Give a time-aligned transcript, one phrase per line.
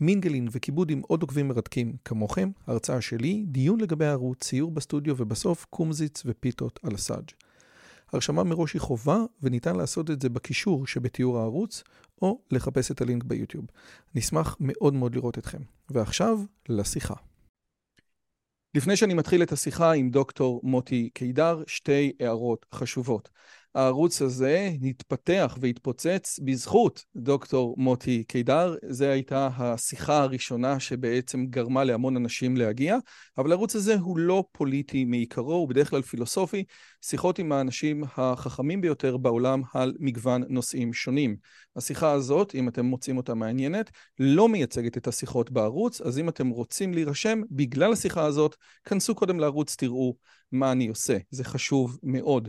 [0.00, 5.66] מינגלין וכיבוד עם עוד עוקבים מרתקים כמוכם, הרצאה שלי, דיון לגבי הערוץ, ציור בסטודיו ובסוף
[5.70, 7.30] קומזיץ ופיתות על הסאג'.
[8.12, 11.82] הרשמה מראש היא חובה וניתן לעשות את זה בקישור שבתיאור הערוץ
[12.22, 13.66] או לחפש את הלינק ביוטיוב.
[14.14, 15.60] נשמח מאוד מאוד לראות אתכם.
[15.90, 17.14] ועכשיו, לשיחה.
[18.74, 23.28] לפני שאני מתחיל את השיחה עם דוקטור מוטי קידר, שתי הערות חשובות.
[23.76, 28.74] הערוץ הזה התפתח והתפוצץ בזכות דוקטור מוטי קידר.
[28.88, 32.96] זו הייתה השיחה הראשונה שבעצם גרמה להמון אנשים להגיע,
[33.38, 36.64] אבל הערוץ הזה הוא לא פוליטי מעיקרו, הוא בדרך כלל פילוסופי,
[37.00, 41.36] שיחות עם האנשים החכמים ביותר בעולם על מגוון נושאים שונים.
[41.76, 46.48] השיחה הזאת, אם אתם מוצאים אותה מעניינת, לא מייצגת את השיחות בערוץ, אז אם אתם
[46.48, 50.16] רוצים להירשם בגלל השיחה הזאת, כנסו קודם לערוץ, תראו
[50.52, 51.16] מה אני עושה.
[51.30, 52.48] זה חשוב מאוד.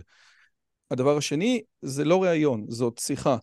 [0.92, 3.38] הדבר השני, זה לא ראיון, זאת שיחה.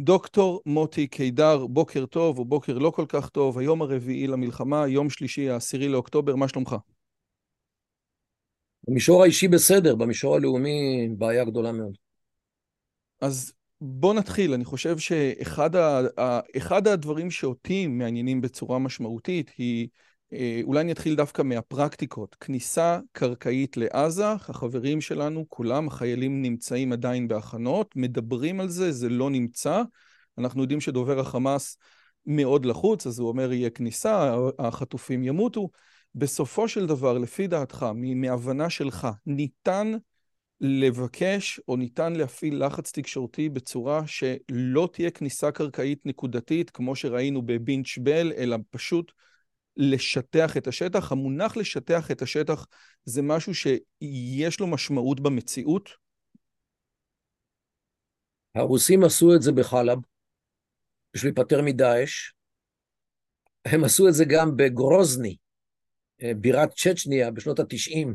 [0.00, 5.10] דוקטור מוטי קידר, בוקר טוב או בוקר לא כל כך טוב, היום הרביעי למלחמה, יום
[5.10, 6.76] שלישי, העשירי לאוקטובר, מה שלומך?
[8.88, 11.96] במישור האישי בסדר, במישור הלאומי בעיה גדולה מאוד.
[13.20, 19.88] אז בוא נתחיל, אני חושב שאחד הדברים שאותי מעניינים בצורה משמעותית היא
[20.62, 22.36] אולי אני אתחיל דווקא מהפרקטיקות.
[22.40, 29.30] כניסה קרקעית לעזה, החברים שלנו, כולם, החיילים נמצאים עדיין בהכנות, מדברים על זה, זה לא
[29.30, 29.82] נמצא.
[30.38, 31.76] אנחנו יודעים שדובר החמאס
[32.26, 35.68] מאוד לחוץ, אז הוא אומר יהיה כניסה, החטופים ימותו.
[36.14, 37.86] בסופו של דבר, לפי דעתך,
[38.16, 39.92] מהבנה שלך, ניתן
[40.60, 47.98] לבקש או ניתן להפעיל לחץ תקשורתי בצורה שלא תהיה כניסה קרקעית נקודתית, כמו שראינו בבינץ'
[47.98, 49.12] בל, אלא פשוט
[49.76, 51.12] לשטח את השטח.
[51.12, 52.66] המונח לשטח את השטח
[53.04, 55.90] זה משהו שיש לו משמעות במציאות?
[58.54, 59.98] הרוסים עשו את זה בחלב,
[61.14, 62.32] בשביל להיפטר מדאעש.
[63.64, 65.36] הם עשו את זה גם בגרוזני,
[66.22, 68.14] אה, בירת צ'צ'ניה בשנות התשעים,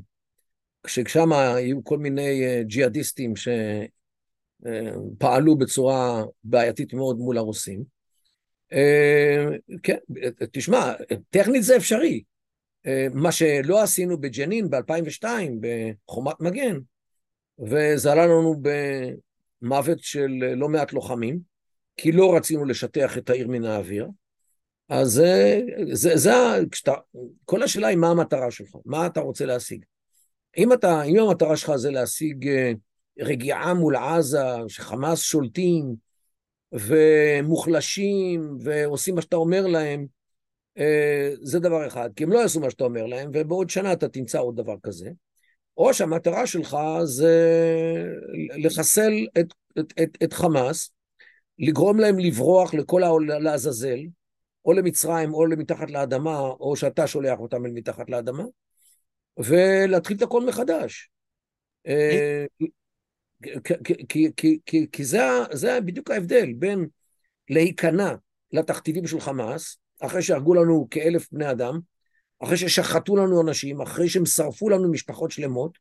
[0.84, 3.94] כששם היו כל מיני אה, ג'יהאדיסטים שפעלו
[5.54, 7.95] אה, בצורה בעייתית מאוד מול הרוסים.
[8.74, 9.46] אה,
[9.84, 9.98] כן,
[10.52, 10.94] תשמע,
[11.30, 12.24] טכנית זה אפשרי.
[12.86, 15.26] אה, מה שלא עשינו בג'נין ב-2002,
[15.60, 16.78] בחומת מגן,
[17.60, 18.62] וזה עלה לנו
[19.62, 21.40] במוות של לא מעט לוחמים,
[21.98, 24.08] כי לא רצינו לשטח את העיר מן האוויר.
[24.90, 25.62] אז זה,
[25.92, 26.32] זה, זה
[26.72, 26.94] כשאתה,
[27.46, 29.86] כל השאלה היא מה המטרה שלך, מה אתה רוצה להשיג.
[30.58, 32.72] אם, אתה, אם המטרה שלך זה להשיג אה,
[33.20, 35.96] רגיעה מול עזה, שחמאס שולטים,
[36.72, 40.06] ומוחלשים ועושים מה שאתה אומר להם,
[40.78, 44.08] אה, זה דבר אחד, כי הם לא יעשו מה שאתה אומר להם, ובעוד שנה אתה
[44.08, 45.10] תמצא עוד דבר כזה.
[45.78, 47.34] או שהמטרה שלך זה
[48.58, 50.92] לחסל את, את, את, את חמאס,
[51.60, 54.00] לגרום להם לברוח לכל העול, לעזאזל,
[54.66, 58.44] או למצרים או למתחת לאדמה, או שאתה שולח אותם אל מתחת לאדמה,
[59.38, 61.10] ולהתחיל את הכל מחדש.
[63.64, 65.20] כי, כי, כי, כי זה,
[65.52, 66.88] זה בדיוק ההבדל בין
[67.50, 68.16] להיכנע
[68.52, 71.80] לתכתיבים של חמאס, אחרי שהרגו לנו כאלף בני אדם,
[72.44, 75.78] אחרי ששחטו לנו אנשים, אחרי שהם שרפו לנו משפחות שלמות,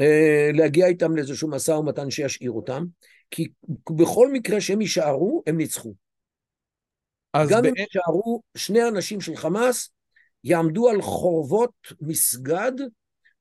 [0.00, 2.84] אה, להגיע איתם לאיזשהו משא ומתן שישאיר אותם,
[3.30, 3.48] כי
[3.90, 5.94] בכל מקרה שהם יישארו, הם ניצחו.
[7.50, 9.90] גם אם יישארו שני אנשים של חמאס,
[10.44, 12.72] יעמדו על חורבות מסגד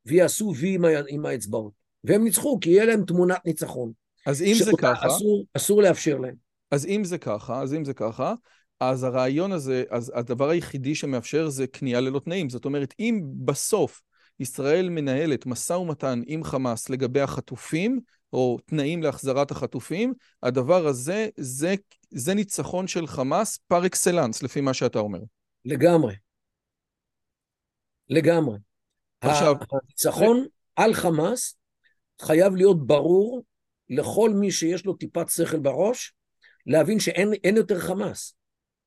[0.05, 0.77] ויעשו וי
[1.09, 1.80] עם האצבעות.
[2.03, 3.91] והם ניצחו, כי יהיה להם תמונת ניצחון.
[4.25, 5.07] אז אם זה ככה...
[5.07, 6.35] אסור, אסור לאפשר להם.
[6.71, 8.33] אז אם זה ככה, אז אם זה ככה,
[8.79, 12.49] אז הרעיון הזה, אז הדבר היחידי שמאפשר זה כניעה ללא תנאים.
[12.49, 14.01] זאת אומרת, אם בסוף
[14.39, 17.99] ישראל מנהלת משא ומתן עם חמאס לגבי החטופים,
[18.33, 21.75] או תנאים להחזרת החטופים, הדבר הזה, זה,
[22.11, 25.19] זה ניצחון של חמאס פר אקסלנס, לפי מה שאתה אומר.
[25.65, 26.15] לגמרי.
[28.09, 28.57] לגמרי.
[29.21, 29.55] עכשיו...
[29.71, 30.45] הניצחון
[30.75, 31.55] על חמאס
[32.21, 33.43] חייב להיות ברור
[33.89, 36.13] לכל מי שיש לו טיפת שכל בראש,
[36.65, 38.35] להבין שאין יותר חמאס.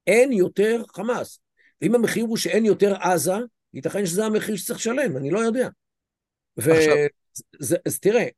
[0.06, 1.40] אין יותר חמאס.
[1.80, 3.34] ואם המחיר הוא שאין יותר עזה,
[3.74, 5.68] ייתכן שזה המחיר שצריך לשלם, אני לא יודע.
[7.86, 8.28] אז תראה,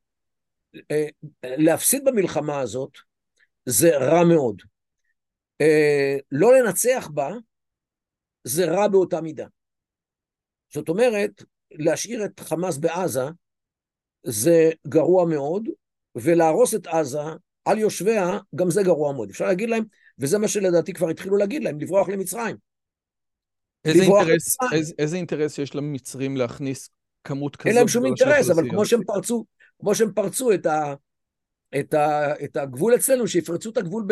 [0.90, 1.06] אה,
[1.44, 2.90] להפסיד במלחמה הזאת
[3.66, 4.62] זה רע מאוד.
[5.60, 7.30] אה, לא לנצח בה
[8.44, 9.46] זה רע באותה מידה.
[10.74, 13.24] זאת אומרת, להשאיר את חמאס בעזה
[14.26, 15.68] זה גרוע מאוד,
[16.14, 17.18] ולהרוס את עזה
[17.64, 19.30] על יושביה, גם זה גרוע מאוד.
[19.30, 19.84] אפשר להגיד להם,
[20.18, 22.56] וזה מה שלדעתי כבר התחילו להגיד להם, לברוח למצרים.
[23.84, 26.90] איזה אינטרס, איזה, איזה אינטרס יש למצרים להכניס
[27.24, 27.66] כמות כזאת?
[27.66, 29.44] אין להם שום אינטרס, אבל כמו שהם פרצו,
[29.80, 30.94] כמו שהם פרצו את, ה,
[31.80, 34.06] את, ה, את הגבול אצלנו, שיפרצו את הגבול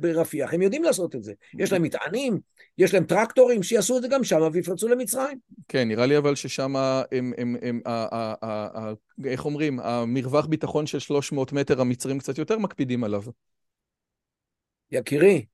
[0.00, 1.32] ברפיח, הם יודעים לעשות את זה.
[1.58, 2.40] יש להם מטענים,
[2.78, 5.38] יש להם טרקטורים, שיעשו את זה גם שם ויפרצו למצרים.
[5.68, 8.92] כן, נראה לי אבל ששם הם, הם, הם, ה, ה, ה, ה,
[9.24, 13.22] איך אומרים, המרווח ביטחון של 300 מטר, המצרים קצת יותר מקפידים עליו.
[14.90, 15.46] יקירי,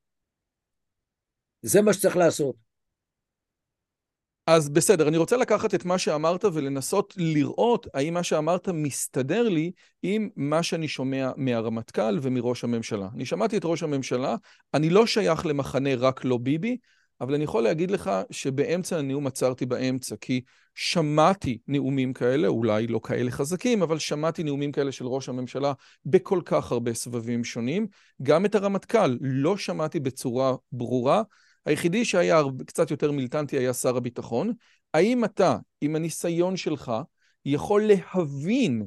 [1.62, 2.63] זה מה שצריך לעשות.
[4.46, 9.70] אז בסדר, אני רוצה לקחת את מה שאמרת ולנסות לראות האם מה שאמרת מסתדר לי
[10.02, 13.08] עם מה שאני שומע מהרמטכ"ל ומראש הממשלה.
[13.14, 14.36] אני שמעתי את ראש הממשלה,
[14.74, 16.76] אני לא שייך למחנה רק לא ביבי,
[17.20, 20.40] אבל אני יכול להגיד לך שבאמצע הנאום עצרתי באמצע, כי
[20.74, 25.72] שמעתי נאומים כאלה, אולי לא כאלה חזקים, אבל שמעתי נאומים כאלה של ראש הממשלה
[26.06, 27.86] בכל כך הרבה סבבים שונים.
[28.22, 31.22] גם את הרמטכ"ל לא שמעתי בצורה ברורה.
[31.66, 34.52] היחידי שהיה קצת יותר מיליטנטי היה שר הביטחון.
[34.94, 36.92] האם אתה, עם הניסיון שלך,
[37.44, 38.86] יכול להבין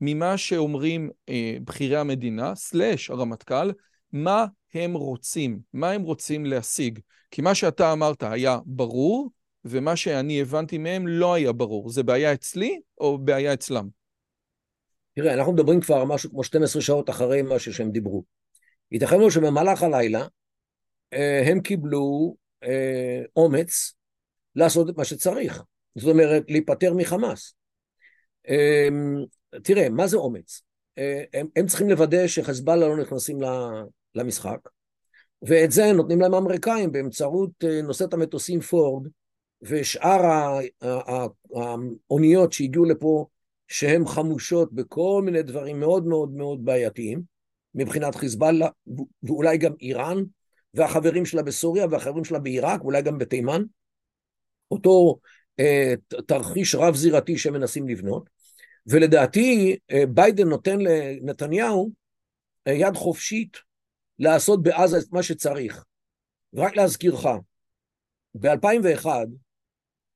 [0.00, 3.72] ממה שאומרים אה, בכירי המדינה, סלאש הרמטכ"ל,
[4.12, 6.98] מה הם רוצים, מה הם רוצים להשיג?
[7.30, 9.30] כי מה שאתה אמרת היה ברור,
[9.64, 11.90] ומה שאני הבנתי מהם לא היה ברור.
[11.90, 13.88] זה בעיה אצלי או בעיה אצלם?
[15.14, 18.24] תראה, אנחנו מדברים כבר משהו כמו 12 שעות אחרי מה שהם דיברו.
[18.92, 20.26] ייתכן לו שבמהלך הלילה
[21.46, 23.94] הם קיבלו אה, אומץ
[24.54, 25.62] לעשות את מה שצריך.
[25.94, 27.54] זאת אומרת, להיפטר מחמאס.
[28.48, 28.88] אה,
[29.62, 30.62] תראה, מה זה אומץ?
[31.34, 33.38] הם, הם צריכים לוודא שחזבאללה לא נכנסים
[34.14, 34.58] למשחק,
[35.42, 37.50] ואת זה נותנים להם האמריקאים באמצעות
[37.82, 39.08] נושאת המטוסים פורד
[39.62, 40.20] ושאר
[42.10, 43.26] האוניות שהגיעו לפה,
[43.68, 47.22] שהן חמושות בכל מיני דברים מאוד מאוד מאוד בעייתיים,
[47.74, 48.68] מבחינת חיזבאללה,
[49.22, 50.22] ואולי גם איראן,
[50.76, 53.62] והחברים שלה בסוריה והחברים שלה בעיראק, ואולי גם בתימן,
[54.70, 55.18] אותו
[55.60, 55.94] אה,
[56.26, 58.30] תרחיש רב-זירתי שהם מנסים לבנות,
[58.86, 61.92] ולדעתי אה, ביידן נותן לנתניהו
[62.68, 63.56] אה, יד חופשית
[64.18, 65.84] לעשות בעזה את מה שצריך.
[66.52, 67.24] ורק להזכירך,
[68.34, 69.06] ב-2001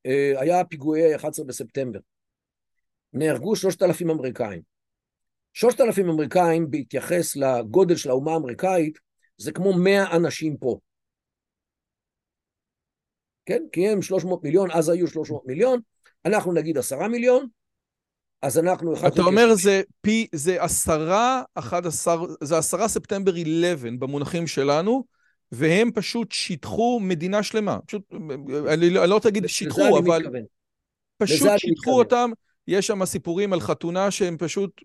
[0.07, 1.99] אה, היה פיגועי 11 בספטמבר.
[3.13, 4.63] נהרגו 3,000 אמריקאים.
[5.53, 8.99] 3,000 אמריקאים, בהתייחס לגודל של האומה האמריקאית,
[9.41, 10.79] זה כמו 100 אנשים פה.
[13.47, 13.63] כן?
[13.73, 15.81] כי הם 300 מיליון, אז היו 300 מיליון,
[16.25, 17.47] אנחנו נגיד 10 מיליון,
[18.43, 18.95] אז אנחנו...
[19.07, 19.63] אתה אומר ש...
[19.63, 25.05] זה פי, זה עשרה, אחד עשר, זה עשרה ספטמבר 11 במונחים שלנו,
[25.53, 27.79] והם פשוט שיטחו מדינה שלמה.
[27.87, 28.03] פשוט,
[28.69, 30.19] אני, לא רוצה להגיד שיטחו, אבל...
[30.19, 30.43] מתכוון.
[31.19, 32.31] פשוט שיטחו אותם.
[32.69, 34.81] יש שם סיפורים על חתונה שהם פשוט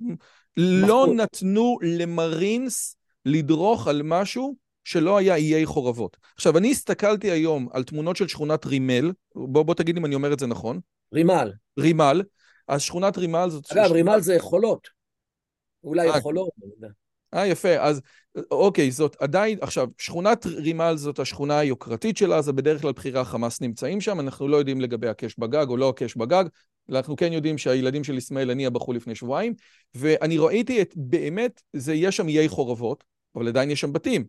[0.58, 6.18] לא נתנו למרינס לדרוך על משהו שלא היה איי חורבות.
[6.36, 10.34] עכשיו, אני הסתכלתי היום על תמונות של שכונת רימל, בוא, בוא תגיד אם אני אומר
[10.34, 10.80] את זה נכון.
[11.14, 11.52] רימל.
[11.80, 12.22] רימל.
[12.68, 13.72] אז שכונת רימל זאת...
[13.72, 13.92] אגב, שכונת...
[13.92, 14.88] רימל זה חולות.
[15.84, 16.94] אולי אה, חולות, יודע.
[17.34, 17.76] אה, יפה.
[17.80, 18.02] אז
[18.52, 23.62] אוקיי, זאת עדיין, עכשיו, שכונת רימל זאת השכונה היוקרתית שלה, זה בדרך כלל בכירי החמאס
[23.62, 26.44] נמצאים שם, אנחנו לא יודעים לגבי הקש בגג או לא הקש בגג,
[26.90, 29.54] אנחנו כן יודעים שהילדים של אסמאעיל הנייה בחרו לפני שבועיים,
[29.96, 33.04] ואני ראיתי את, באמת, זה, יש שם איי חורבות,
[33.36, 34.26] אבל עדיין יש שם בתים.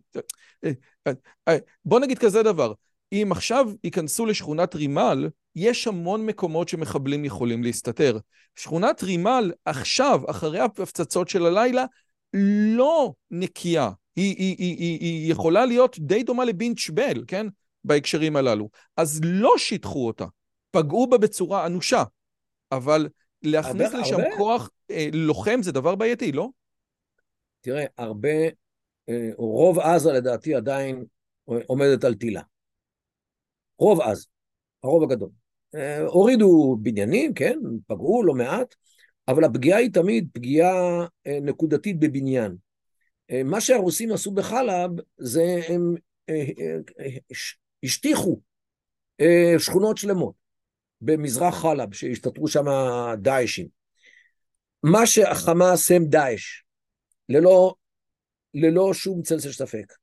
[1.85, 2.73] בוא נגיד כזה דבר,
[3.11, 8.17] אם עכשיו ייכנסו לשכונת רימל, יש המון מקומות שמחבלים יכולים להסתתר.
[8.55, 11.85] שכונת רימל עכשיו, אחרי הפצצות של הלילה,
[12.77, 13.91] לא נקייה.
[14.15, 17.47] היא, היא, היא, היא, היא יכולה להיות די דומה לבינץ' בל, כן?
[17.83, 18.69] בהקשרים הללו.
[18.97, 20.25] אז לא שיטחו אותה,
[20.71, 22.03] פגעו בה בצורה אנושה,
[22.71, 23.07] אבל
[23.43, 24.37] להכניס הרבה, לשם הרבה...
[24.37, 26.49] כוח אה, לוחם זה דבר בעייתי, לא?
[27.61, 28.29] תראה, הרבה,
[29.09, 31.05] אה, רוב עזה לדעתי עדיין
[31.45, 32.41] עומדת על טילה.
[33.79, 34.25] רוב עזה,
[34.83, 35.29] הרוב הגדול.
[35.75, 38.75] אה, הורידו בניינים, כן, פגעו לא מעט,
[39.27, 42.55] אבל הפגיעה היא תמיד פגיעה אה, נקודתית בבניין.
[43.45, 45.95] מה שהרוסים עשו בחלב זה הם
[47.83, 48.39] השטיחו
[49.57, 50.33] שכונות שלמות
[51.01, 52.65] במזרח חלב, שהשתתרו שם
[53.17, 53.67] דאעשים.
[54.83, 56.63] מה שהחמאס הם דאעש,
[57.29, 57.75] ללא,
[58.57, 59.93] ללא שום צל של ספק.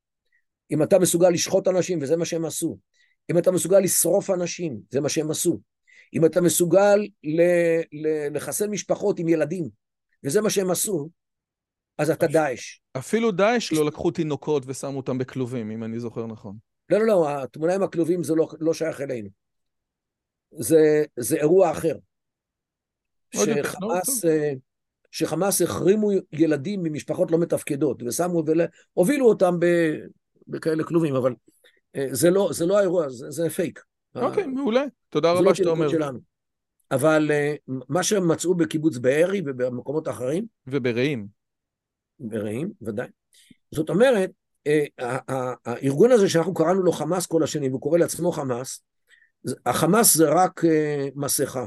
[0.71, 2.79] אם אתה מסוגל לשחוט אנשים, וזה מה שהם עשו,
[3.31, 5.61] אם אתה מסוגל לשרוף אנשים, זה מה שהם עשו.
[6.15, 7.07] אם אתה מסוגל
[8.33, 9.69] לחסל משפחות עם ילדים,
[10.25, 11.09] וזה מה שהם עשו,
[11.99, 12.79] אז אתה דאעש.
[12.99, 16.57] אפילו דאעש לא לקחו תינוקות ושמו אותם בכלובים, אם אני זוכר נכון.
[16.91, 19.29] לא, לא, לא, התמונה עם הכלובים זה לא, לא שייך אלינו.
[20.59, 21.97] זה, זה אירוע אחר.
[23.35, 24.53] שחמאס, אה,
[25.15, 28.45] שחמאס החרימו ילדים ממשפחות לא מתפקדות, ושמו,
[28.97, 29.67] והובילו אותם ב,
[30.49, 31.35] בכאלה כלובים, אבל
[31.97, 33.83] אה, זה לא, זה לא האירוע, זה, זה פייק.
[34.15, 34.85] אוקיי, מעולה.
[35.09, 35.89] תודה רבה לא שאתה אומר.
[35.89, 36.19] שלנו.
[36.91, 37.55] אבל אה,
[37.89, 40.47] מה שהם מצאו בקיבוץ בארי ובמקומות אחרים...
[40.67, 41.27] וברעים.
[42.21, 43.09] ברעים, ודאי.
[43.71, 44.31] זאת אומרת,
[44.67, 44.85] אה,
[45.65, 48.83] הארגון הזה שאנחנו קראנו לו חמאס כל השנים, והוא קורא לעצמו חמאס,
[49.67, 50.63] החמאס זה רק
[51.15, 51.67] מסכה.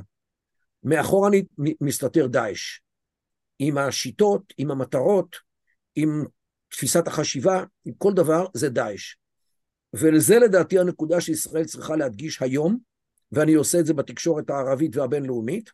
[0.83, 1.45] מאחורנית
[1.81, 2.79] מסתתר דאעש.
[3.59, 5.35] עם השיטות, עם המטרות,
[5.95, 6.25] עם
[6.69, 9.15] תפיסת החשיבה, עם כל דבר, זה דאעש.
[9.93, 12.77] ולזה לדעתי הנקודה שישראל צריכה להדגיש היום,
[13.31, 15.69] ואני עושה את זה בתקשורת הערבית והבינלאומית,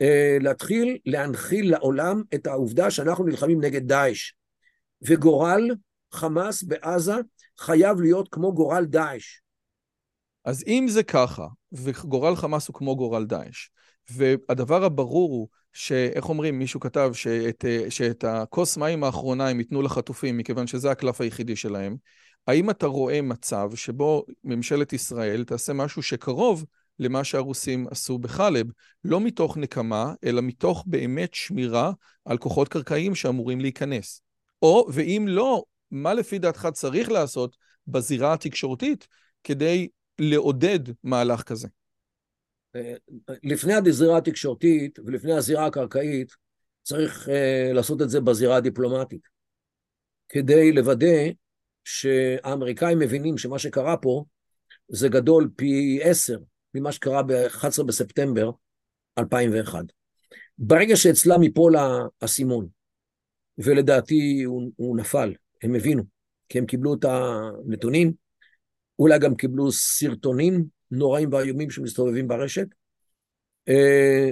[0.00, 4.32] אה, להתחיל להנחיל לעולם את העובדה שאנחנו נלחמים נגד דאעש.
[5.02, 5.70] וגורל
[6.12, 7.14] חמאס בעזה
[7.58, 9.40] חייב להיות כמו גורל דאעש.
[10.44, 13.68] אז אם זה ככה, וגורל חמאס הוא כמו גורל דאעש,
[14.10, 20.36] והדבר הברור הוא שאיך אומרים, מישהו כתב שאת, שאת הכוס מים האחרונה הם ייתנו לחטופים,
[20.36, 21.96] מכיוון שזה הקלף היחידי שלהם.
[22.46, 26.64] האם אתה רואה מצב שבו ממשלת ישראל תעשה משהו שקרוב
[26.98, 28.66] למה שהרוסים עשו בחלב,
[29.04, 31.92] לא מתוך נקמה, אלא מתוך באמת שמירה
[32.24, 34.20] על כוחות קרקעיים שאמורים להיכנס?
[34.62, 37.56] או, ואם לא, מה לפי דעתך צריך לעשות
[37.86, 39.08] בזירה התקשורתית
[39.44, 41.68] כדי לעודד מהלך כזה?
[43.42, 46.32] לפני הזירה התקשורתית ולפני הזירה הקרקעית,
[46.82, 49.28] צריך uh, לעשות את זה בזירה הדיפלומטית,
[50.28, 51.30] כדי לוודא
[51.84, 54.24] שהאמריקאים מבינים שמה שקרה פה
[54.88, 56.38] זה גדול פי עשר
[56.74, 58.50] ממה שקרה ב-11 בספטמבר
[59.18, 59.84] 2001.
[60.58, 62.68] ברגע שאצלם ייפול האסימון,
[63.58, 66.02] ולדעתי הוא, הוא נפל, הם הבינו,
[66.48, 68.12] כי הם קיבלו את הנתונים,
[68.98, 72.66] אולי גם קיבלו סרטונים נוראים ואיומים שמסתובבים ברשת.
[73.68, 74.30] אה,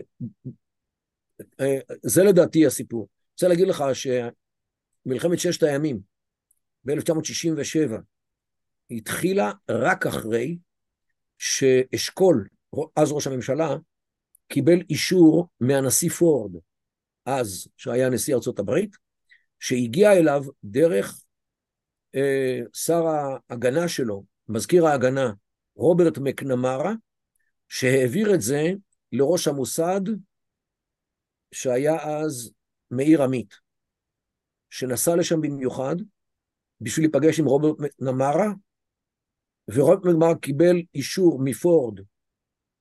[1.61, 3.01] אה, זה לדעתי הסיפור.
[3.01, 6.01] אני רוצה להגיד לך שמלחמת ששת הימים
[6.85, 7.93] ב-1967
[8.91, 10.59] התחילה רק אחרי
[11.39, 12.49] שאשכול,
[12.97, 13.77] אז ראש הממשלה,
[14.49, 16.53] קיבל אישור מהנשיא פורד,
[17.27, 18.97] אז, שהיה נשיא ארצות הברית,
[19.61, 21.23] שהגיע אליו דרך
[22.15, 25.33] אה, שר ההגנה שלו, מזכיר ההגנה,
[25.83, 26.93] רוברט מקנמרה,
[27.69, 28.63] שהעביר את זה
[29.13, 30.01] לראש המוסד,
[31.55, 32.53] שהיה אז
[32.91, 33.55] מאיר עמית,
[34.71, 35.97] שנסע לשם במיוחד
[36.81, 38.47] בשביל להיפגש עם רוברט מקנמרה,
[39.69, 42.01] ורוברט מקנמרה קיבל אישור מפורד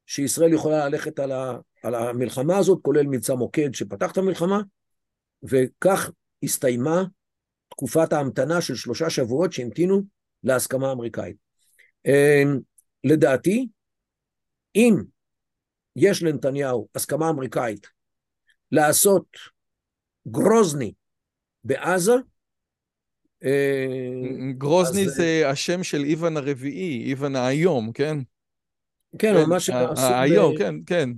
[0.06, 4.62] שישראל יכולה ללכת על, ה, על המלחמה הזאת, כולל מבצע מוקד שפתח את המלחמה,
[5.44, 6.12] וכך
[6.44, 7.04] הסתיימה
[7.70, 10.02] תקופת ההמתנה של שלושה שבועות שהמתינו
[10.44, 11.38] להסכמה האמריקאית.
[13.04, 13.68] לדעתי,
[14.76, 14.96] אם
[15.96, 17.88] יש לנתניהו הסכמה אמריקאית
[18.72, 19.26] לעשות
[20.28, 20.94] גרוזני
[21.64, 22.14] בעזה,
[23.44, 25.14] אה, גרוזני אז...
[25.14, 28.18] זה השם של איוון הרביעי, איוון האיום, כן?
[29.20, 30.02] כן, כן מה שעשו...
[30.02, 31.10] האיום, כן, כן.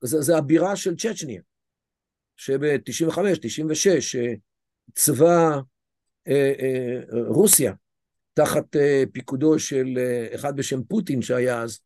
[0.00, 1.42] זה, זה הבירה של צ'צ'ניה,
[2.36, 4.16] שב-95, 96,
[4.94, 5.60] צבא
[6.28, 7.72] אה, אה, רוסיה
[8.38, 11.80] תחת אה, פיקודו של אה, אחד בשם פוטין שהיה אז,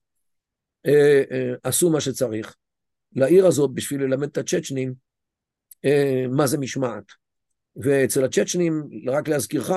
[0.87, 1.23] אה,
[1.63, 2.57] עשו מה שצריך
[3.13, 4.95] לעיר הזאת בשביל ללמד את הצ'צ'נים
[6.31, 7.05] מה זה משמעת.
[7.77, 9.71] ואצל הצ'צ'נים, רק להזכירך,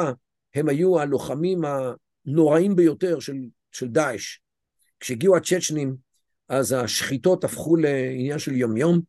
[0.55, 3.35] הם היו הלוחמים הנוראים ביותר של,
[3.71, 4.39] של דאעש.
[4.99, 5.95] כשהגיעו הצ'צ'נים,
[6.49, 9.01] אז השחיטות הפכו לעניין של יומיום,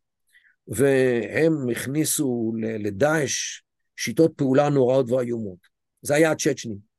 [0.68, 3.62] והם הכניסו לדאעש
[3.96, 5.58] שיטות פעולה נוראות ואיומות.
[6.02, 6.95] זה היה הצ'צ'נים.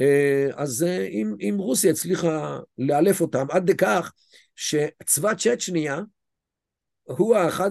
[0.00, 4.12] אה, אז אה, אם, אם רוסיה הצליחה לאלף אותם עד לכך
[4.56, 6.00] שצבא צ'צ'ניה
[7.04, 7.70] הוא אחת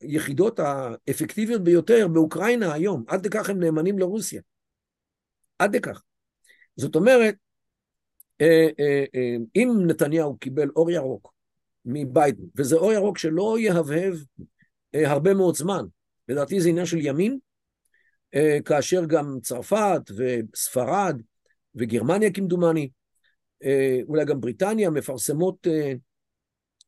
[0.00, 4.42] היחידות האפקטיביות ביותר באוקראינה היום, עד לכך הם נאמנים לרוסיה.
[5.58, 6.02] עד לכך.
[6.76, 7.34] זאת אומרת,
[8.40, 8.68] אה,
[9.56, 11.32] אם נתניהו קיבל אור ירוק
[11.84, 14.14] מביידן, וזה אור ירוק שלא יהבהב
[14.94, 15.84] הרבה מאוד זמן,
[16.28, 17.38] לדעתי זה עניין של ימים,
[18.64, 21.20] כאשר גם צרפת וספרד
[21.78, 22.88] וגרמניה כמדומני,
[23.64, 25.92] אה, אולי גם בריטניה, מפרסמות אה,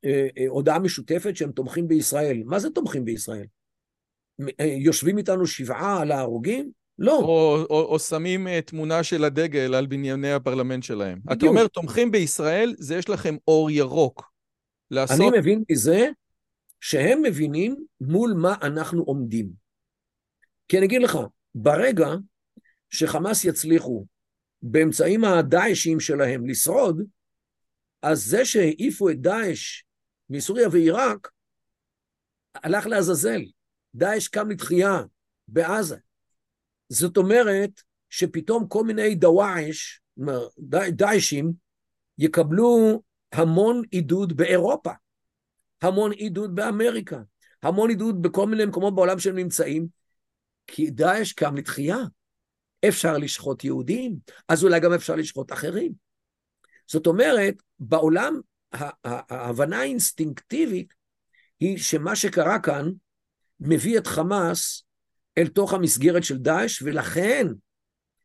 [0.04, 2.42] אה, הודעה משותפת שהם תומכים בישראל.
[2.46, 3.46] מה זה תומכים בישראל?
[4.60, 6.70] יושבים איתנו שבעה על ההרוגים?
[6.98, 7.18] לא.
[7.18, 11.18] או, או, או שמים תמונה של הדגל על בנייני הפרלמנט שלהם.
[11.24, 11.38] בדיוק.
[11.38, 14.32] אתה אומר, תומכים בישראל, זה יש לכם אור ירוק.
[14.90, 15.20] לעשות...
[15.20, 16.08] אני מבין מזה
[16.80, 19.48] שהם מבינים מול מה אנחנו עומדים.
[20.68, 21.18] כי אני אגיד לך,
[21.54, 22.08] ברגע
[22.90, 24.06] שחמאס יצליחו
[24.62, 27.02] באמצעים הדאעשים שלהם לשרוד,
[28.02, 29.82] אז זה שהעיפו את דאעש
[30.30, 31.30] מסוריה ועיראק,
[32.54, 33.42] הלך לעזאזל.
[33.94, 35.02] דאעש קם לתחייה
[35.48, 35.96] בעזה.
[36.88, 37.70] זאת אומרת
[38.10, 40.00] שפתאום כל מיני דוואעש,
[40.90, 41.52] דאעשים,
[42.18, 43.02] יקבלו
[43.32, 44.90] המון עידוד באירופה,
[45.82, 47.22] המון עידוד באמריקה,
[47.62, 49.86] המון עידוד בכל מיני מקומות בעולם שהם נמצאים,
[50.66, 51.96] כי דאעש קם לתחייה.
[52.88, 54.16] אפשר לשחוט יהודים,
[54.48, 55.92] אז אולי גם אפשר לשחוט אחרים.
[56.86, 58.40] זאת אומרת, בעולם
[59.04, 60.94] ההבנה האינסטינקטיבית
[61.60, 62.90] היא שמה שקרה כאן
[63.60, 64.84] מביא את חמאס
[65.38, 67.46] אל תוך המסגרת של דאעש, ולכן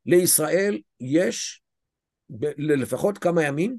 [0.05, 1.61] לישראל יש
[2.57, 3.77] לפחות כמה ימים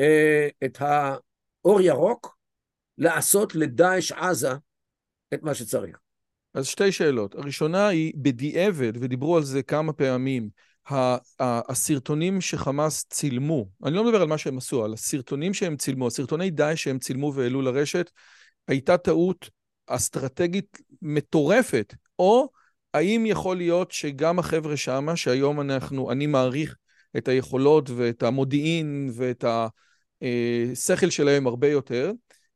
[0.00, 2.38] אה, את האור ירוק
[2.98, 4.52] לעשות לדאעש עזה
[5.34, 6.01] את מה שצריך.
[6.54, 7.34] אז שתי שאלות.
[7.34, 10.48] הראשונה היא בדיעבד, ודיברו על זה כמה פעמים,
[11.40, 16.50] הסרטונים שחמאס צילמו, אני לא מדבר על מה שהם עשו, על הסרטונים שהם צילמו, הסרטוני
[16.50, 18.10] דאעש שהם צילמו והעלו לרשת,
[18.68, 19.50] הייתה טעות
[19.86, 22.48] אסטרטגית מטורפת, או
[22.94, 26.76] האם יכול להיות שגם החבר'ה שמה, שהיום אנחנו, אני מעריך
[27.16, 29.44] את היכולות ואת המודיעין ואת
[30.72, 32.12] השכל שלהם הרבה יותר,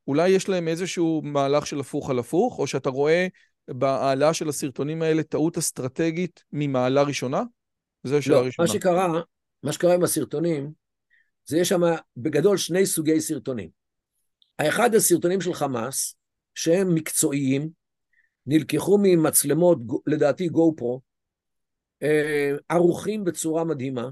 [0.08, 3.26] אולי יש להם איזשהו מהלך של הפוך על הפוך, או שאתה רואה
[3.68, 7.42] בהעלאה של הסרטונים האלה טעות אסטרטגית ממעלה ראשונה?
[8.04, 8.68] זו שאלה לא, ראשונה.
[8.68, 9.20] מה שקרה,
[9.62, 10.72] מה שקרה עם הסרטונים,
[11.46, 11.80] זה יש שם
[12.16, 13.68] בגדול שני סוגי סרטונים.
[14.58, 16.16] האחד הסרטונים של חמאס,
[16.54, 17.68] שהם מקצועיים,
[18.46, 21.00] נלקחו ממצלמות, לדעתי גו פרו,
[22.02, 24.08] אה, ערוכים בצורה מדהימה,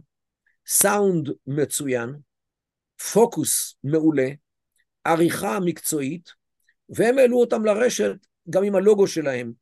[0.66, 2.14] סאונד מצוין,
[3.12, 4.28] פוקוס מעולה,
[5.04, 6.30] עריכה מקצועית,
[6.88, 8.16] והם העלו אותם לרשת
[8.50, 9.52] גם עם הלוגו שלהם,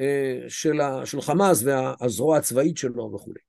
[0.00, 3.40] אה, של, ה, של חמאס והזרוע הצבאית שלו וכולי.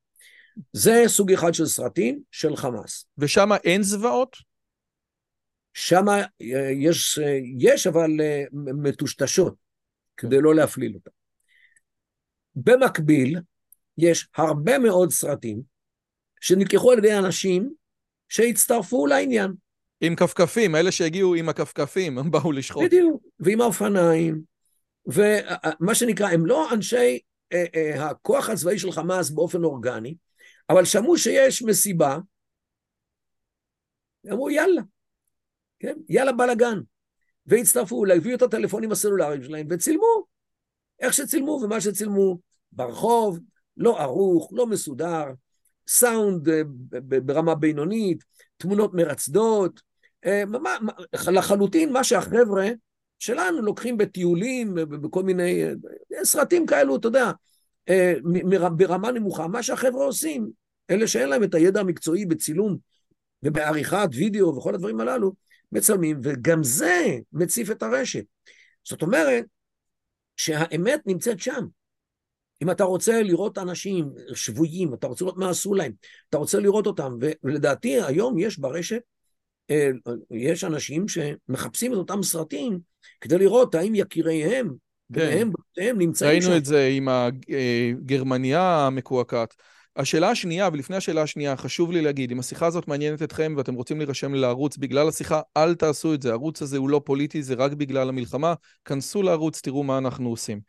[0.73, 3.05] זה סוג אחד של סרטים של חמאס.
[3.17, 4.37] ושם אין זוועות?
[5.73, 6.25] שם אה,
[6.79, 8.09] יש, אה, יש אבל
[8.53, 9.55] מטושטשות,
[10.17, 11.11] כדי לא להפליל אותם.
[12.55, 13.39] במקביל,
[13.97, 15.61] יש הרבה מאוד סרטים
[16.41, 17.69] שנלקחו על ידי אנשים
[18.29, 19.53] שהצטרפו לעניין.
[20.01, 22.83] עם כפכפים, אלה שהגיעו עם הכפכפים, הם באו לשחוט.
[22.83, 24.41] בדיוק, ועם האופניים,
[25.07, 27.19] ומה שנקרא, הם לא אנשי
[27.53, 30.15] אה, אה, הכוח הצבאי של חמאס באופן אורגני,
[30.69, 32.17] אבל שמעו שיש מסיבה,
[34.31, 34.81] אמרו יאללה,
[35.79, 35.97] כן?
[36.09, 36.79] יאללה בלאגן.
[37.45, 40.25] והצטרפו, הביאו את הטלפונים הסלולריים שלהם וצילמו.
[40.99, 42.39] איך שצילמו ומה שצילמו,
[42.71, 43.39] ברחוב,
[43.77, 45.25] לא ערוך, לא מסודר,
[45.87, 46.61] סאונד אה,
[47.01, 48.23] ברמה בינונית,
[48.57, 49.81] תמונות מרצדות,
[50.25, 50.43] אה,
[51.27, 52.69] לחלוטין מה שהחבר'ה
[53.19, 55.71] שלנו לוקחים בטיולים, בכל מיני אה,
[56.23, 57.31] סרטים כאלו, אתה יודע,
[58.77, 60.49] ברמה נמוכה, מה שהחבר'ה עושים,
[60.89, 62.77] אלה שאין להם את הידע המקצועי בצילום
[63.43, 65.33] ובעריכת וידאו וכל הדברים הללו,
[65.71, 68.23] מצלמים, וגם זה מציף את הרשת.
[68.83, 69.45] זאת אומרת
[70.37, 71.65] שהאמת נמצאת שם.
[72.61, 75.91] אם אתה רוצה לראות אנשים שבויים, אתה רוצה לראות מה עשו להם,
[76.29, 79.01] אתה רוצה לראות אותם, ולדעתי היום יש ברשת, אה,
[80.31, 82.79] יש אנשים שמחפשים את אותם סרטים
[83.21, 84.73] כדי לראות האם יקיריהם,
[85.09, 85.97] בניהם, כן.
[85.97, 86.47] נמצאים ראינו שם.
[86.47, 89.55] ראינו את זה עם הגרמניה אה, המקועקעת.
[89.95, 93.97] השאלה השנייה, ולפני השאלה השנייה, חשוב לי להגיד, אם השיחה הזאת מעניינת אתכם ואתם רוצים
[93.97, 96.29] להירשם לערוץ בגלל השיחה, אל תעשו את זה.
[96.29, 98.53] הערוץ הזה הוא לא פוליטי, זה רק בגלל המלחמה.
[98.85, 100.59] כנסו לערוץ, תראו מה אנחנו עושים.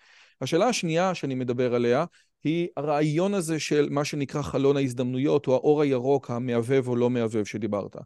[0.41, 2.05] השאלה השנייה שאני מדבר עליה,
[2.45, 7.45] היא הרעיון הזה של מה שנקרא חלון ההזדמנויות, או האור הירוק המהבהב או לא מהבהב
[7.45, 7.97] שדיברת.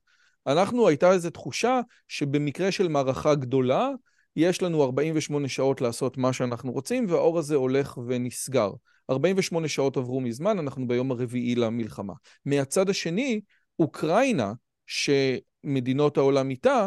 [0.46, 3.90] אנחנו, הייתה איזו תחושה שבמקרה של מערכה גדולה,
[4.36, 8.70] יש לנו 48 שעות לעשות מה שאנחנו רוצים, והאור הזה הולך ונסגר.
[9.10, 12.12] 48 שעות עברו מזמן, אנחנו ביום הרביעי למלחמה.
[12.44, 13.40] מהצד השני,
[13.78, 14.52] אוקראינה,
[14.86, 16.86] שמדינות העולם איתה,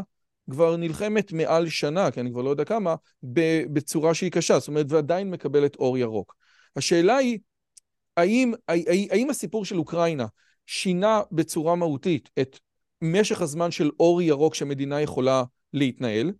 [0.51, 2.95] כבר נלחמת מעל שנה, כי אני כבר לא יודע כמה,
[3.73, 6.35] בצורה שהיא קשה, זאת אומרת, ועדיין מקבלת אור ירוק.
[6.75, 7.39] השאלה היא,
[8.17, 8.53] האם,
[9.09, 10.25] האם הסיפור של אוקראינה
[10.65, 12.59] שינה בצורה מהותית את
[13.13, 16.31] משך הזמן של אור ירוק שמדינה יכולה להתנהל?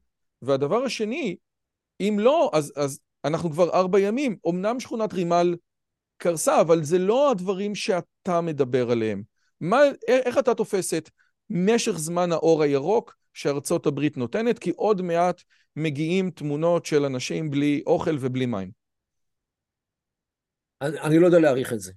[0.42, 1.36] והדבר השני,
[2.00, 4.38] אם לא, אז, אז אנחנו כבר ארבע ימים.
[4.50, 5.56] אמנם שכונת רימל
[6.18, 9.24] קרסה, אבל זה לא הדברים שאתה מדבר עליהם.
[9.62, 11.10] מה, איך אתה תופס את
[11.50, 14.60] משך זמן האור הירוק שארצות הברית נותנת?
[14.60, 15.42] כי עוד מעט
[15.76, 18.72] מגיעים תמונות של אנשים בלי אוכל ובלי מים.
[20.82, 21.92] אני, אני לא יודע להעריך את זה.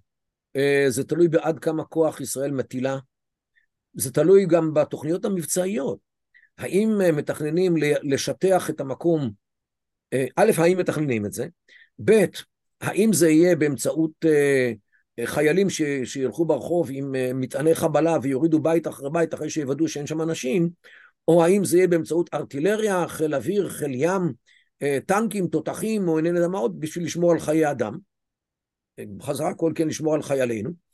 [0.57, 2.99] אה, זה תלוי בעד כמה כוח ישראל מטילה.
[3.99, 5.99] זה תלוי גם בתוכניות המבצעיות.
[6.59, 9.31] האם אה, מתכננים לשטח את המקום,
[10.13, 11.47] אה, א', האם מתכננים את זה?
[12.05, 12.25] ב',
[12.81, 14.73] האם זה יהיה באמצעות אה,
[15.25, 20.23] חיילים ש, שילכו ברחוב עם מטעני חבלה ויורידו בית אחרי בית אחרי שיוודאו שאין שם
[20.23, 20.71] אנשים,
[21.29, 24.33] או האם זה יהיה באמצעות ארטילריה, חיל אוויר, חיל ים,
[25.07, 27.99] טנקים, תותחים, או אינני יודע עוד, בשביל לשמור על חיי אדם.
[29.17, 30.88] בחזרה כל כן לשמור על חיילינו.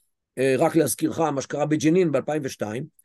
[0.59, 2.63] רק להזכירך, מה שקרה בג'נין ב-2002,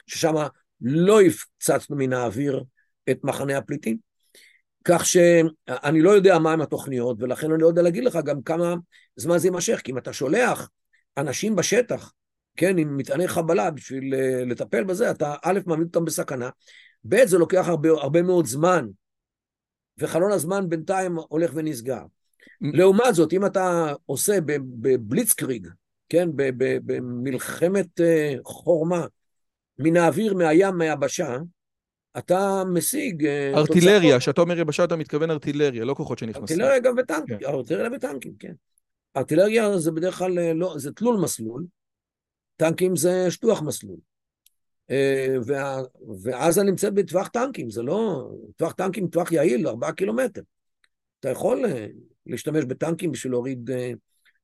[0.08, 0.34] ששם
[0.82, 2.64] לא הפצצנו מן האוויר
[3.10, 3.98] את מחנה הפליטים.
[4.84, 8.76] כך שאני לא יודע מהם התוכניות, ולכן אני לא יודע להגיד לך גם כמה
[9.16, 10.70] זמן זה יימשך, כי אם אתה שולח
[11.18, 12.14] אנשים בשטח,
[12.56, 16.50] כן, עם מטעני חבלה בשביל אה, לטפל בזה, אתה א', מעמיד אותם בסכנה,
[17.04, 18.88] ב', זה לוקח הרבה, הרבה מאוד זמן,
[19.98, 22.04] וחלון הזמן בינתיים הולך ונסגר.
[22.62, 24.38] לעומת זאת, אם אתה עושה
[24.82, 25.68] בבליצקריג,
[26.10, 26.30] כן,
[26.86, 29.06] במלחמת אה, חורמה,
[29.80, 31.38] מן האוויר, מהים, מהיבשה,
[32.18, 33.26] אתה משיג...
[33.26, 36.42] אה, ארטילריה, כשאתה אומר יבשה אתה מתכוון ארטילריה, לא כוחות שנכנסים.
[36.42, 37.46] ארטילריה גם בטנקים, כן.
[37.46, 38.54] ארטילריה בטנקים, כן.
[39.18, 41.66] ארטילריה זה בדרך כלל, אה, לא, זה תלול מסלול,
[42.56, 43.98] טנקים זה שטוח מסלול.
[44.92, 45.36] אה,
[46.24, 48.30] ועזה נמצאת בטווח טנקים, זה לא...
[48.56, 50.42] טווח טנקים טווח יעיל, ארבעה קילומטר.
[51.20, 51.66] אתה יכול
[52.26, 53.70] להשתמש בטנקים בשביל להוריד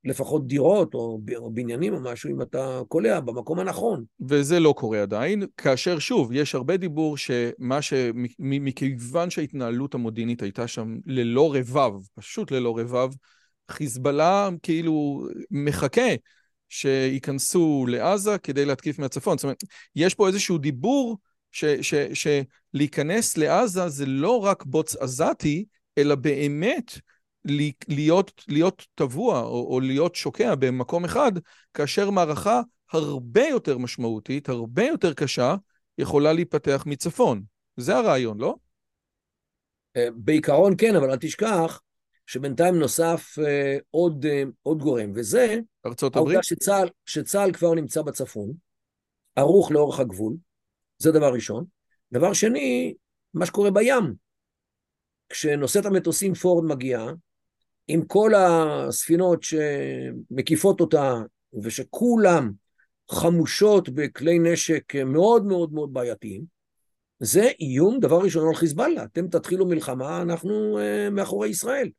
[0.06, 1.20] לפחות דירות או,
[1.54, 4.04] בניינים או משהו, אם אתה קולע במקום הנכון.
[4.30, 7.94] וזה לא קורה עדיין, כאשר שוב, יש הרבה דיבור שמה ש...
[8.40, 13.10] מכיוון שההתנהלות המודיעינית הייתה שם ללא רבב, פשוט ללא רבב,
[13.72, 16.16] חיזבאללה כאילו מחכה
[16.70, 19.38] שייכנסו לעזה כדי להתקיף מהצפון.
[19.38, 19.64] זאת אומרת,
[19.96, 21.18] יש פה איזשהו דיבור
[21.52, 25.66] שלהיכנס לעזה זה לא רק בוץ עזתי,
[25.98, 27.00] אלא באמת
[27.88, 31.32] להיות, להיות טבוע או, או להיות שוקע במקום אחד,
[31.74, 35.56] כאשר מערכה הרבה יותר משמעותית, הרבה יותר קשה,
[35.98, 37.44] יכולה להיפתח מצפון.
[37.78, 38.56] זה הרעיון, לא?
[39.98, 41.82] אה, בעיקרון כן, אבל אל תשכח
[42.26, 46.36] שבינתיים נוסף אה, עוד, אה, עוד גורם, וזה ארצות הברית?
[46.36, 48.54] העובדה שצה"ל, שצה"ל כבר נמצא בצפון,
[49.36, 50.34] ערוך לאורך הגבול,
[50.98, 51.66] זה דבר ראשון.
[52.12, 52.94] דבר שני,
[53.34, 54.14] מה שקורה בים.
[55.30, 57.08] כשנושאת המטוסים פורד מגיעה,
[57.88, 61.14] עם כל הספינות שמקיפות אותה,
[61.64, 62.52] ושכולם
[63.12, 66.56] חמושות בכלי נשק מאוד מאוד מאוד בעייתיים,
[67.20, 69.04] זה איום, דבר ראשון, על חיזבאללה.
[69.04, 71.90] אתם תתחילו מלחמה, אנחנו uh, מאחורי ישראל.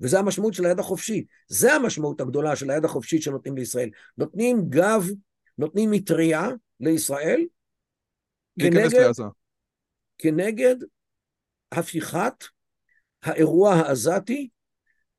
[0.00, 1.26] וזה המשמעות של היד החופשית.
[1.48, 3.90] זה המשמעות הגדולה של היד החופשית שנותנים לישראל.
[4.18, 5.06] נותנים גב,
[5.58, 6.48] נותנים מטריה
[6.80, 7.44] לישראל,
[8.60, 9.10] כנגד,
[10.18, 10.76] כנגד
[11.72, 12.44] הפיכת
[13.22, 14.48] האירוע העזתי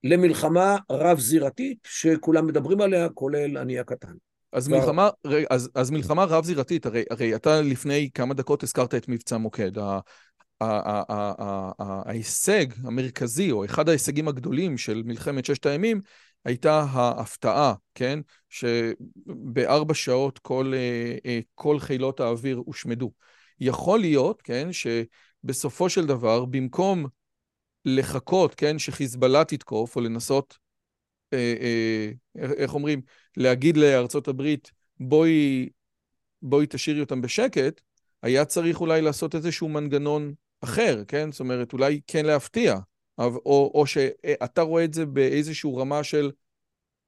[0.08, 4.14] למלחמה רב-זירתית שכולם מדברים עליה, כולל אני הקטן.
[4.54, 5.10] אז מלחמה,
[5.50, 9.72] אז, אז מלחמה רב-זירתית, הרי, הרי אתה לפני כמה דקות הזכרת את מבצע מוקד.
[11.80, 16.02] ההישג המרכזי, או אחד ההישגים הגדולים של מלחמת ששת הימים,
[16.46, 18.20] הייתה ההפתעה, כן?
[18.50, 23.12] שבארבע שעות כל, אה, אה, כל חילות האוויר הושמדו.
[23.60, 27.06] יכול להיות, כן, שבסופו של דבר, במקום
[27.88, 30.58] לחכות, כן, שחיזבאללה תתקוף, או לנסות,
[31.34, 33.02] אה, אה, איך אומרים,
[33.38, 35.70] להגיד לארצות הברית, בואי,
[36.42, 37.82] בואי תשאירי אותם בשקט,
[38.22, 41.32] היה צריך אולי לעשות איזשהו מנגנון אחר, כן?
[41.32, 42.78] זאת אומרת, אולי כן להפתיע,
[43.18, 46.32] או, או שאתה רואה את זה באיזושהי רמה של,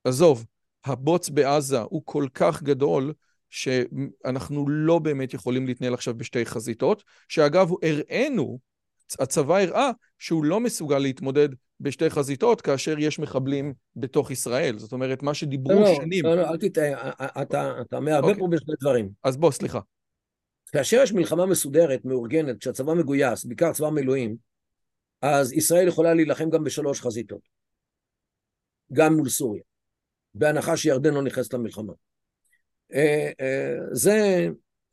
[0.03, 0.45] עזוב,
[0.85, 3.13] הבוץ בעזה הוא כל כך גדול,
[3.49, 8.59] שאנחנו לא באמת יכולים להתנהל עכשיו בשתי חזיתות, שאגב, הראינו
[9.19, 14.77] הצבא הראה שהוא לא מסוגל להתמודד בשתי חזיתות כאשר יש מחבלים בתוך ישראל.
[14.77, 16.25] זאת אומרת, מה שדיברו לא, שנים...
[16.25, 17.09] לא, לא, אל תטעה,
[17.41, 18.39] אתה, אתה מערבב אוקיי.
[18.39, 19.09] פה בשני דברים.
[19.23, 19.79] אז בוא, סליחה.
[20.71, 24.35] כאשר יש מלחמה מסודרת, מאורגנת, כשהצבא מגויס, בעיקר צבא מילואים,
[25.21, 27.41] אז ישראל יכולה להילחם גם בשלוש חזיתות.
[28.93, 29.61] גם מול סוריה,
[30.33, 31.93] בהנחה שירדן לא נכנסת למלחמה.
[32.93, 34.47] אה, אה, זה,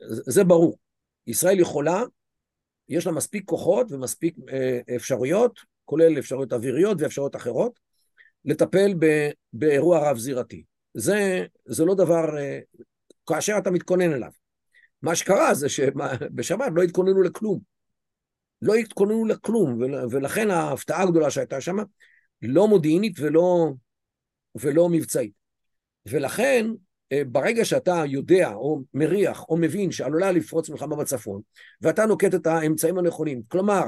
[0.08, 0.78] זה ברור.
[1.26, 2.02] ישראל יכולה
[2.88, 7.80] יש לה מספיק כוחות ומספיק אה, אפשרויות, כולל אפשרויות אוויריות ואפשרויות אחרות,
[8.44, 10.64] לטפל ב, באירוע רב-זירתי.
[10.94, 12.58] זה, זה לא דבר, אה,
[13.26, 14.30] כאשר אתה מתכונן אליו.
[15.02, 17.60] מה שקרה זה שבשבת לא התכוננו לכלום.
[18.62, 19.78] לא התכוננו לכלום,
[20.10, 21.76] ולכן ההפתעה הגדולה שהייתה שם,
[22.42, 23.72] לא מודיעינית ולא,
[24.54, 25.32] ולא מבצעית.
[26.06, 26.66] ולכן
[27.26, 31.40] ברגע שאתה יודע או מריח או מבין שעלולה לפרוץ מלחמה בצפון,
[31.80, 33.82] ואתה נוקט את האמצעים הנכונים, כלומר,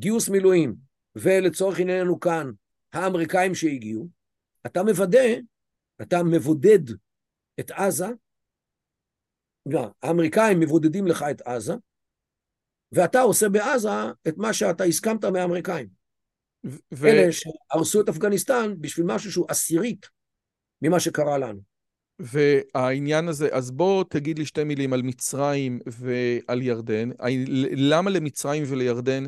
[0.00, 0.74] גיוס מילואים,
[1.16, 2.50] ולצורך ענייננו כאן,
[2.92, 4.08] האמריקאים שהגיעו,
[4.66, 5.34] אתה מוודא,
[6.02, 6.90] אתה מבודד
[7.60, 8.08] את עזה,
[9.66, 11.74] לא, האמריקאים מבודדים לך את עזה,
[12.92, 13.88] ואתה עושה בעזה
[14.28, 15.88] את מה שאתה הסכמת מהאמריקאים.
[16.92, 17.06] ו...
[17.06, 20.06] אלה שהרסו את אפגניסטן בשביל משהו שהוא עשירית
[20.82, 21.73] ממה שקרה לנו.
[22.18, 27.10] והעניין הזה, אז בוא תגיד לי שתי מילים על מצרים ועל ירדן.
[27.76, 29.24] למה למצרים ולירדן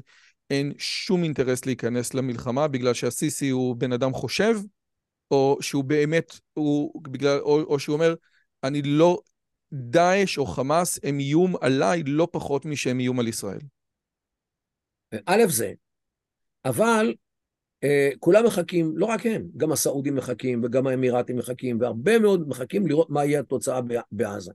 [0.51, 4.55] אין שום אינטרס להיכנס למלחמה בגלל שהסיסי הוא בן אדם חושב,
[5.31, 8.15] או שהוא באמת, הוא בגלל, או, או שהוא אומר,
[8.65, 9.19] אני לא,
[9.73, 13.59] דאעש או חמאס הם איום עליי לא פחות משהם איום על ישראל.
[15.27, 15.73] א' זה,
[16.65, 17.15] אבל
[18.19, 23.11] כולם מחכים, לא רק הם, גם הסעודים מחכים וגם האמירתים מחכים, והרבה מאוד מחכים לראות
[23.11, 23.81] מה יהיה התוצאה
[24.13, 24.53] בעזה.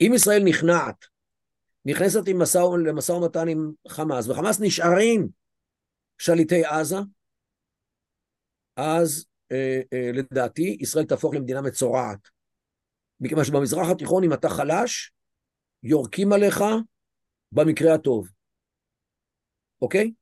[0.00, 1.04] אם ישראל נכנעת,
[1.84, 5.28] נכנסת מסע, למשא ומתן עם חמאס, וחמאס נשארים
[6.18, 6.96] שליטי עזה,
[8.76, 12.28] אז אה, אה, לדעתי ישראל תהפוך למדינה מצורעת.
[13.20, 15.12] מכיוון שבמזרח התיכון אם אתה חלש,
[15.82, 16.64] יורקים עליך
[17.52, 18.28] במקרה הטוב,
[19.82, 20.12] אוקיי?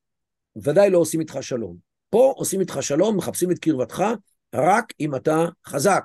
[0.63, 1.84] ודאי לא עושים איתך שלום.
[2.15, 4.03] פה עושים איתך שלום, מחפשים את קרבתך,
[4.55, 6.03] רק אם אתה חזק.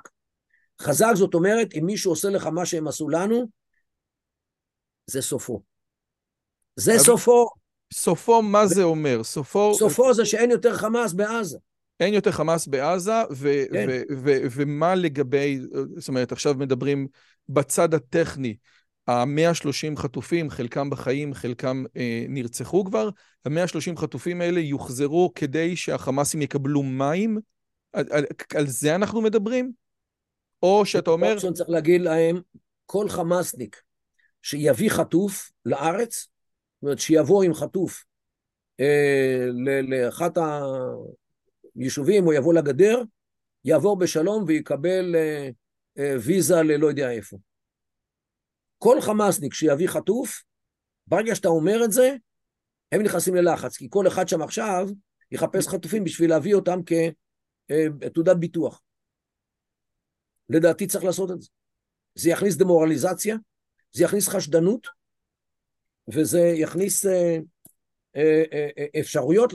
[0.81, 3.49] חזק זאת אומרת, אם מישהו עושה לך מה שהם עשו לנו,
[5.05, 5.61] זה סופו.
[6.75, 7.47] זה סופו.
[7.93, 9.23] סופו, מה זה אומר?
[9.23, 9.73] סופו...
[9.73, 11.57] סופו זה שאין יותר חמאס בעזה.
[11.99, 13.87] אין יותר חמאס בעזה, ו- כן.
[13.89, 15.59] ו- ו- ומה לגבי,
[15.97, 17.07] זאת אומרת, עכשיו מדברים
[17.49, 18.55] בצד הטכני,
[19.07, 23.09] ה-130 חטופים, חלקם בחיים, חלקם אה, נרצחו כבר,
[23.45, 27.39] ה-130 חטופים האלה יוחזרו כדי שהחמאסים יקבלו מים?
[27.93, 29.71] על, על, על זה אנחנו מדברים?
[30.63, 31.39] או שאתה אומר...
[31.53, 32.41] צריך להגיד להם,
[32.85, 33.81] כל חמאסניק
[34.41, 38.03] שיביא חטוף לארץ, זאת אומרת שיבוא עם חטוף
[38.79, 39.45] אה,
[39.81, 40.37] לאחת
[41.75, 43.01] היישובים או יבוא לגדר,
[43.65, 45.49] יעבור בשלום ויקבל אה,
[45.97, 47.37] אה, ויזה ללא יודע איפה.
[48.83, 50.43] כל חמאסניק שיביא חטוף,
[51.07, 52.15] ברגע שאתה אומר את זה,
[52.91, 54.87] הם נכנסים ללחץ, כי כל אחד שם עכשיו
[55.31, 58.81] יחפש חטופים בשביל להביא אותם כתעודת ביטוח.
[60.49, 61.49] לדעתי צריך לעשות את זה.
[62.15, 63.35] זה יכניס דמורליזציה,
[63.91, 64.87] זה יכניס חשדנות,
[66.13, 67.37] וזה יכניס אה,
[68.15, 69.53] אה, אה, אפשרויות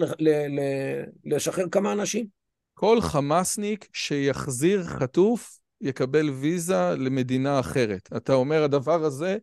[1.24, 2.26] לשחרר כמה אנשים.
[2.74, 8.08] כל חמאסניק שיחזיר חטוף יקבל ויזה למדינה אחרת.
[8.16, 9.38] אתה אומר, הדבר הזה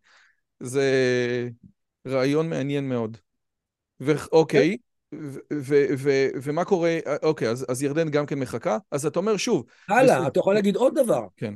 [0.59, 0.89] זה
[2.07, 3.17] רעיון מעניין מאוד.
[3.99, 4.77] ואוקיי,
[6.43, 9.65] ומה קורה, אוקיי, אז, אז ירדן גם כן מחכה, אז אתה אומר שוב...
[9.89, 10.27] הלאה, בסוף...
[10.27, 11.27] אתה יכול להגיד עוד דבר.
[11.37, 11.53] כן.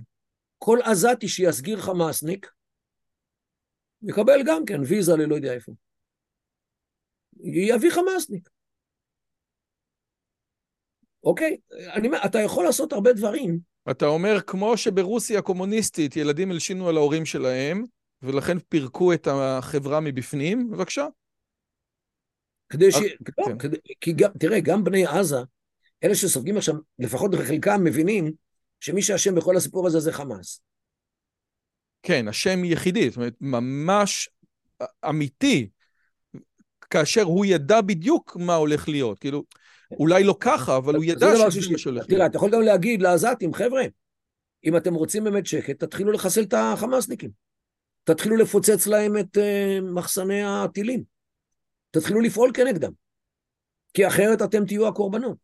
[0.58, 2.52] כל עזתי שיסגיר חמאסניק,
[4.02, 5.72] יקבל גם כן ויזה ללא יודע איפה.
[7.44, 8.50] יביא חמאסניק.
[11.24, 11.58] אוקיי?
[11.94, 13.60] אני אתה יכול לעשות הרבה דברים.
[13.92, 17.84] אתה אומר, כמו שברוסיה הקומוניסטית ילדים הלשינו על ההורים שלהם,
[18.22, 21.08] ולכן פירקו את החברה מבפנים, בבקשה.
[22.70, 22.96] כדי ש...
[23.38, 23.58] לא, כן.
[23.58, 23.78] כדי...
[24.02, 25.38] כי גם, תראה, גם בני עזה,
[26.04, 28.32] אלה שסופגים עכשיו, לפחות בחלקם מבינים
[28.80, 30.62] שמי שאשם בכל הסיפור הזה זה חמאס.
[32.04, 34.30] כן, השם יחידי, זאת אומרת, ממש
[35.10, 35.70] אמיתי,
[36.90, 39.20] כאשר הוא ידע בדיוק מה הולך להיות.
[39.20, 39.44] כאילו,
[39.92, 42.06] אולי לא ככה, אבל הוא ידע שזה מה שהולך.
[42.06, 43.84] תראה, אתה יכול גם להגיד לעזתים, חבר'ה,
[44.66, 47.30] אם אתם רוצים באמת שקט, תתחילו לחסל את החמאסניקים.
[48.04, 51.04] תתחילו לפוצץ להם את uh, מחסני הטילים.
[51.92, 52.92] תתחילו לפעול כנגדם.
[53.94, 55.38] כי אחרת אתם תהיו הקורבנות.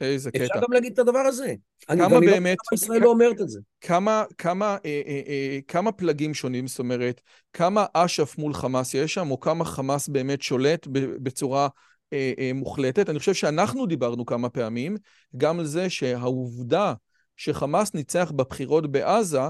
[0.00, 0.44] איזה קטע.
[0.44, 1.54] אפשר גם להגיד את הדבר הזה.
[1.86, 2.56] כמה אני, באמת...
[2.72, 3.60] לא ישראל לא אומרת את זה.
[3.80, 7.20] כמה, כמה, אה, אה, אה, כמה פלגים שונים, זאת אומרת,
[7.52, 10.86] כמה אש"ף מול חמאס יש שם, או כמה חמאס באמת שולט
[11.22, 11.68] בצורה
[12.12, 13.10] אה, אה, מוחלטת?
[13.10, 14.96] אני חושב שאנחנו דיברנו כמה פעמים
[15.36, 16.94] גם על זה שהעובדה
[17.36, 19.40] שחמאס ניצח בבחירות בעזה,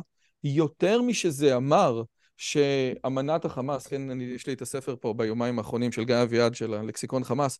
[0.45, 2.03] יותר משזה אמר
[2.37, 6.75] שאמנת החמאס, כן, אני, יש לי את הספר פה ביומיים האחרונים של גיא אביעד של
[6.75, 7.59] הלקסיקון חמאס,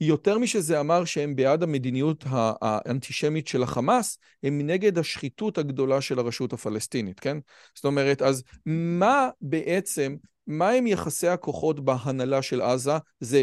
[0.00, 6.52] יותר משזה אמר שהם בעד המדיניות האנטישמית של החמאס, הם נגד השחיתות הגדולה של הרשות
[6.52, 7.38] הפלסטינית, כן?
[7.74, 12.92] זאת אומרת, אז מה בעצם, מה הם יחסי הכוחות בהנהלה של עזה?
[13.20, 13.42] זה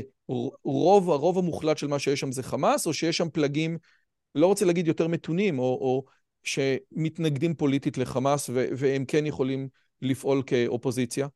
[0.63, 3.77] רוב, הרוב המוחלט של מה שיש שם זה חמאס, או שיש שם פלגים,
[4.35, 6.05] לא רוצה להגיד יותר מתונים, או, או
[6.43, 9.67] שמתנגדים פוליטית לחמאס, והם כן יכולים
[10.01, 11.27] לפעול כאופוזיציה?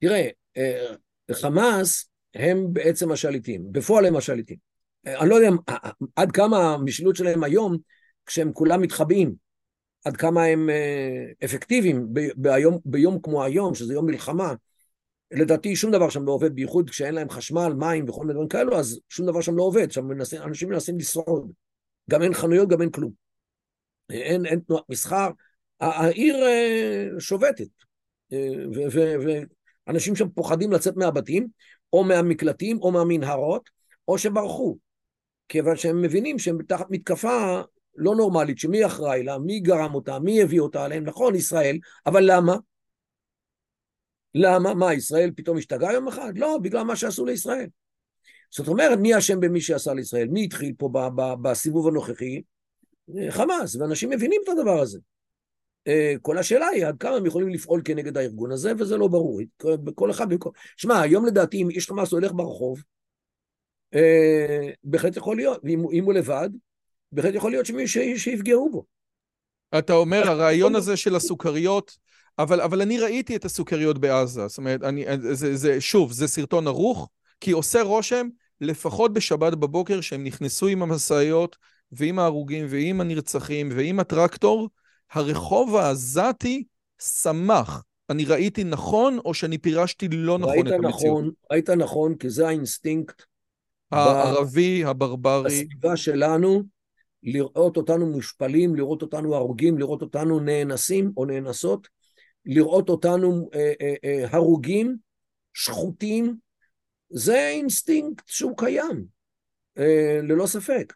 [0.00, 0.94] תראה, אה,
[1.32, 4.56] חמאס הם בעצם השליטים, בפועל הם השליטים.
[5.06, 5.50] אני לא יודע
[6.16, 7.76] עד כמה המשילות שלהם היום,
[8.26, 9.34] כשהם כולם מתחבאים,
[10.04, 14.54] עד כמה הם אה, אפקטיביים ביום, ביום כמו היום, שזה יום מלחמה.
[15.32, 18.78] לדעתי שום דבר שם לא עובד, בייחוד כשאין להם חשמל, מים וכל מיני דברים כאלו,
[18.78, 21.52] אז שום דבר שם לא עובד, שם מנסים, אנשים מנסים לשרוד.
[22.10, 23.12] גם אין חנויות, גם אין כלום.
[24.10, 25.30] אין, אין תנועת מסחר,
[25.80, 27.68] העיר אה, שובתת,
[28.32, 28.48] אה,
[29.86, 31.46] ואנשים שם פוחדים לצאת מהבתים,
[31.92, 33.70] או מהמקלטים, או מהמנהרות,
[34.08, 34.78] או שברחו.
[35.48, 37.60] כיוון שהם מבינים שהם תחת מתקפה
[37.96, 42.22] לא נורמלית, שמי אחראי לה, מי גרם אותה, מי הביא אותה עליהם, נכון, ישראל, אבל
[42.26, 42.56] למה?
[44.34, 44.74] למה?
[44.74, 46.38] מה, ישראל פתאום השתגעה יום אחד?
[46.38, 47.66] לא, בגלל מה שעשו לישראל.
[48.50, 50.28] זאת אומרת, מי אשם במי שעשה לישראל?
[50.28, 50.90] מי התחיל פה
[51.42, 52.42] בסיבוב הנוכחי?
[53.30, 54.98] חמאס, ואנשים מבינים את הדבר הזה.
[55.86, 59.40] אה, כל השאלה היא עד כמה הם יכולים לפעול כנגד הארגון הזה, וזה לא ברור.
[59.94, 60.52] כל אחד במקום...
[60.76, 62.82] שמע, היום לדעתי, אם איש חמאס הולך ברחוב,
[63.94, 66.50] אה, בהחלט יכול להיות, ואם הוא לבד,
[67.12, 68.84] בהחלט יכול להיות שמישהו שיפגעו בו.
[69.78, 71.96] אתה אומר, הרעיון הזה של הסוכריות,
[72.38, 76.66] אבל, אבל אני ראיתי את הסוכריות בעזה, זאת אומרת, אני, זה, זה, שוב, זה סרטון
[76.66, 77.08] ערוך,
[77.40, 78.28] כי עושה רושם,
[78.60, 81.56] לפחות בשבת בבוקר, שהם נכנסו עם המשאיות,
[81.92, 84.68] ועם ההרוגים, ועם הנרצחים, ועם הטרקטור,
[85.12, 86.64] הרחוב העזתי
[87.02, 87.82] שמח.
[88.10, 91.20] אני ראיתי נכון, או שאני פירשתי לא נכון את המציאות?
[91.20, 93.22] נכון, ראית נכון, כי זה האינסטינקט.
[93.92, 95.44] הערבי, הברברי.
[95.44, 96.62] בסביבה שלנו,
[97.22, 101.88] לראות אותנו מושפלים, לראות אותנו הרוגים, לראות אותנו נאנסים או נאנסות,
[102.46, 104.96] לראות אותנו אה, אה, אה, הרוגים,
[105.54, 106.36] שחוטים,
[107.10, 109.04] זה אינסטינקט שהוא קיים,
[110.22, 110.92] ללא ספק.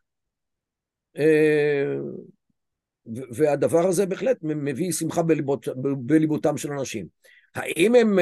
[3.06, 7.06] והדבר הזה בהחלט מביא שמחה בליבות, בליבותם של אנשים.
[7.54, 8.18] האם הם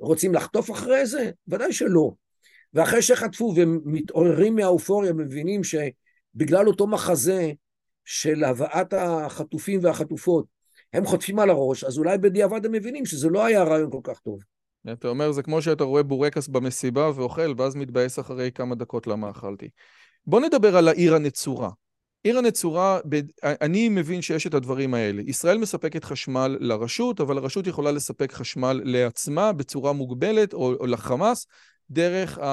[0.00, 1.30] רוצים לחטוף אחרי זה?
[1.48, 2.12] ודאי שלא.
[2.74, 7.52] ואחרי שחטפו ומתעוררים מהאופוריה, מבינים שבגלל אותו מחזה
[8.04, 10.57] של הבאת החטופים והחטופות,
[10.92, 14.18] הם חוטפים על הראש, אז אולי בדיעבד הם מבינים שזה לא היה רעיון כל כך
[14.18, 14.38] טוב.
[14.92, 19.30] אתה אומר, זה כמו שאתה רואה בורקס במסיבה ואוכל, ואז מתבאס אחרי כמה דקות למה
[19.30, 19.68] אכלתי.
[20.26, 21.70] בוא נדבר על העיר הנצורה.
[22.22, 23.00] עיר הנצורה,
[23.44, 25.22] אני מבין שיש את הדברים האלה.
[25.26, 31.46] ישראל מספקת חשמל לרשות, אבל הרשות יכולה לספק חשמל לעצמה בצורה מוגבלת, או, או לחמאס,
[31.90, 32.44] דרך, ה,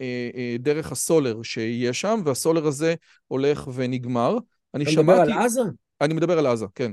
[0.00, 2.94] אה, אה, דרך הסולר שיש שם, והסולר הזה
[3.26, 4.38] הולך ונגמר.
[4.74, 5.20] אני אתה שמעתי...
[5.20, 5.62] מדבר על עזה?
[6.00, 6.92] אני מדבר על עזה, כן.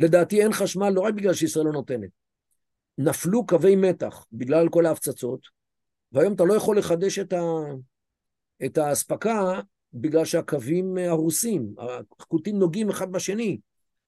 [0.00, 2.10] לדעתי אין חשמל לא רק בגלל שישראל לא נותנת.
[2.98, 5.40] נפלו קווי מתח בגלל כל ההפצצות,
[6.12, 7.42] והיום אתה לא יכול לחדש את, ה...
[8.64, 9.60] את האספקה
[9.94, 11.74] בגלל שהקווים הרוסים,
[12.20, 13.58] החוטים נוגעים אחד בשני.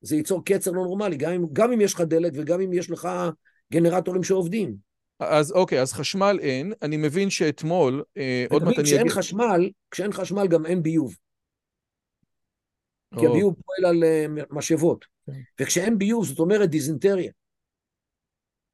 [0.01, 2.91] זה ייצור קצר לא נורמלי, גם אם, גם אם יש לך דלק וגם אם יש
[2.91, 3.09] לך
[3.73, 4.75] גנרטורים שעובדים.
[5.21, 6.73] אז אוקיי, אז חשמל אין.
[6.83, 8.95] אני מבין שאתמול, אה, עוד מעט אני אגיד...
[8.95, 11.17] כשאין חשמל, כשאין חשמל גם אין ביוב.
[13.19, 15.05] כי הביוב פועל על אה, משאבות.
[15.27, 15.33] כן.
[15.61, 17.31] וכשאין ביוב, זאת אומרת דיזנטריה.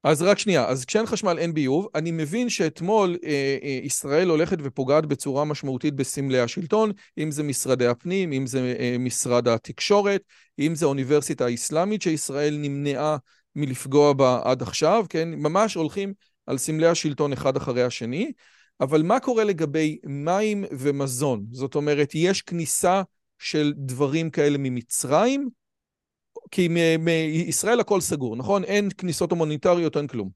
[0.03, 4.57] אז רק שנייה, אז כשאין חשמל אין ביוב, אני מבין שאתמול אה, אה, ישראל הולכת
[4.63, 10.21] ופוגעת בצורה משמעותית בסמלי השלטון, אם זה משרדי הפנים, אם זה אה, משרד התקשורת,
[10.59, 13.17] אם זה האוניברסיטה האסלאמית שישראל נמנעה
[13.55, 15.29] מלפגוע בה עד עכשיו, כן?
[15.29, 16.13] ממש הולכים
[16.47, 18.31] על סמלי השלטון אחד אחרי השני,
[18.81, 21.45] אבל מה קורה לגבי מים ומזון?
[21.51, 23.01] זאת אומרת, יש כניסה
[23.39, 25.49] של דברים כאלה ממצרים,
[26.51, 26.67] כי
[26.99, 28.63] מישראל הכל סגור, נכון?
[28.63, 30.29] אין כניסות הומניטריות, אין כלום.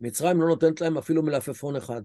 [0.00, 2.02] מצרים לא נותנת להם אפילו מלפפון אחד.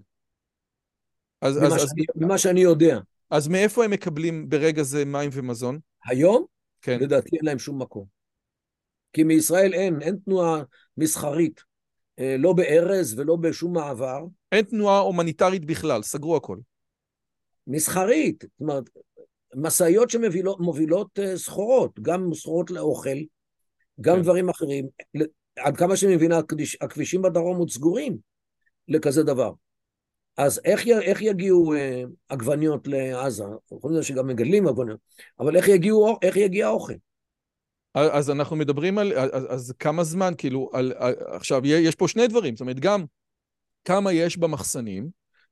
[1.41, 2.99] אז, ממה, אז, שאני, אז, ממה שאני יודע.
[3.29, 5.79] אז מאיפה הם מקבלים ברגע זה מים ומזון?
[6.05, 6.45] היום?
[6.81, 6.99] כן.
[6.99, 8.05] לדעתי אין להם שום מקום.
[9.13, 10.63] כי מישראל אין, אין תנועה
[10.97, 11.63] מסחרית,
[12.19, 14.25] אה, לא בארז ולא בשום מעבר.
[14.51, 16.57] אין תנועה הומניטרית בכלל, סגרו הכל.
[17.67, 18.89] מסחרית, זאת אומרת,
[19.55, 23.17] משאיות שמובילות אה, סחורות, גם סחורות לאוכל,
[24.01, 24.21] גם כן.
[24.21, 24.87] דברים אחרים.
[25.59, 26.31] עד כמה שאני מבין,
[26.81, 28.17] הכבישים בדרום עוד סגורים
[28.87, 29.51] לכזה דבר.
[30.37, 33.43] אז איך, איך יגיעו אה, עגבניות לעזה?
[33.77, 34.99] יכול להיות שגם מגדלים עגבניות,
[35.39, 36.93] אבל איך, יגיעו, איך יגיע האוכל?
[37.93, 42.27] אז אנחנו מדברים על, אז, אז כמה זמן, כאילו, על, על, עכשיו, יש פה שני
[42.27, 43.05] דברים, זאת אומרת, גם
[43.85, 45.09] כמה יש במחסנים,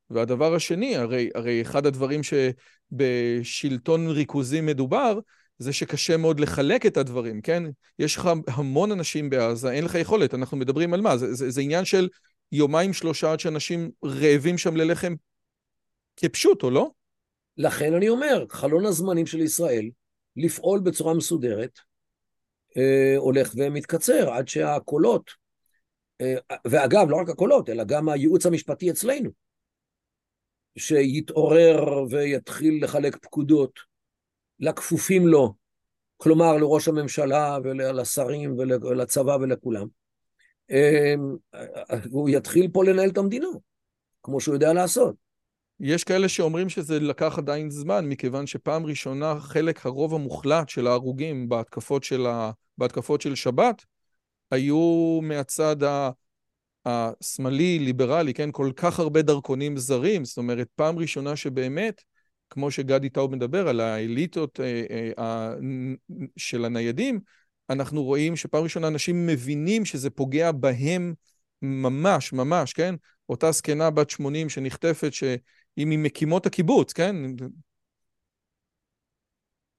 [0.10, 5.20] והדבר השני, הרי, הרי אחד הדברים שבשלטון ריכוזי מדובר,
[5.58, 7.64] זה שקשה מאוד לחלק את הדברים, כן?
[8.00, 11.18] יש לך המון אנשים בעזה, אין לך יכולת, אנחנו מדברים על מה?
[11.18, 12.10] זה, זה, זה עניין של
[12.52, 15.14] יומיים שלושה עד שאנשים רעבים שם ללחם
[16.18, 16.90] כפשוט, או לא?
[17.58, 19.90] לכן אני אומר, חלון הזמנים של ישראל
[20.36, 21.80] לפעול בצורה מסודרת
[22.78, 25.32] אה, הולך ומתקצר עד שהקולות,
[26.22, 26.36] אה,
[26.68, 29.30] ואגב, לא רק הקולות, אלא גם הייעוץ המשפטי אצלנו,
[30.78, 33.80] שיתעורר ויתחיל לחלק פקודות
[34.60, 35.54] לכפופים לו,
[36.18, 39.88] כלומר לראש הממשלה ולשרים ולצבא ולכולם.
[40.70, 41.36] אמ,
[42.12, 43.48] הוא יתחיל פה לנהל את המדינה,
[44.24, 45.16] כמו שהוא יודע לעשות.
[45.80, 51.50] יש כאלה שאומרים שזה לקח עדיין זמן, מכיוון שפעם ראשונה חלק הרוב המוחלט של ההרוגים
[51.50, 52.52] בהתקפות של, ה...
[52.78, 53.86] בהתקפות של שבת
[54.52, 56.10] היו מהצד ה...
[56.86, 58.50] השמאלי, ליברלי, כן?
[58.52, 62.02] כל כך הרבה דרכונים זרים, זאת אומרת, פעם ראשונה שבאמת,
[62.50, 65.54] כמו שגדי טאוב מדבר על האליטות אה, אה,
[66.38, 67.20] של הניידים,
[67.70, 71.14] אנחנו רואים שפעם ראשונה אנשים מבינים שזה פוגע בהם
[71.62, 72.96] ממש, ממש, כן?
[73.30, 75.36] אותה זקנה בת 80 שנחטפת, שהיא
[75.78, 77.16] ממקימות הקיבוץ, כן?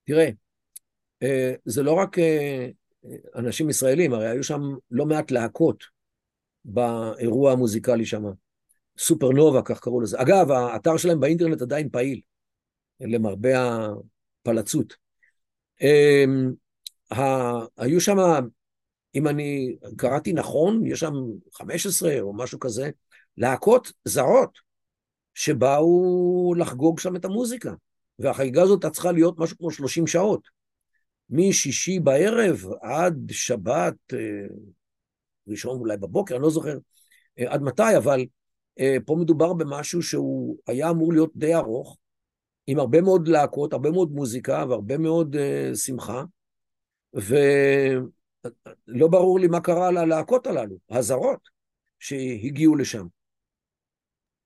[0.04, 0.28] תראה,
[1.22, 2.68] אה, זה לא רק אה,
[3.34, 5.93] אנשים ישראלים, הרי היו שם לא מעט להקות
[6.64, 8.24] באירוע המוזיקלי שם.
[8.98, 10.22] סופרנובה, כך קראו לזה.
[10.22, 12.20] אגב, האתר שלהם באינטרנט עדיין פעיל,
[13.00, 13.50] למרבה
[14.42, 14.94] הפלצות.
[15.80, 16.52] אמ,
[17.76, 18.16] היו שם,
[19.14, 21.12] אם אני קראתי נכון, יש שם
[21.52, 22.90] 15 או משהו כזה,
[23.36, 24.58] להקות זרות
[25.34, 27.72] שבאו לחגוג שם את המוזיקה.
[28.18, 30.48] והחגיגה הזאת צריכה להיות משהו כמו 30 שעות.
[31.30, 34.18] משישי בערב עד שבת, אה,
[35.48, 36.78] ראשון אולי בבוקר, אני לא זוכר
[37.38, 38.26] אה, עד מתי, אבל
[38.80, 41.98] אה, פה מדובר במשהו שהוא היה אמור להיות די ארוך,
[42.66, 45.36] עם הרבה מאוד להקות, הרבה מאוד מוזיקה והרבה מאוד
[45.74, 46.22] שמחה,
[47.14, 48.08] ולא
[49.10, 51.48] ברור לי מה קרה ללהקות הללו, הזרות,
[51.98, 53.06] שהגיעו לשם.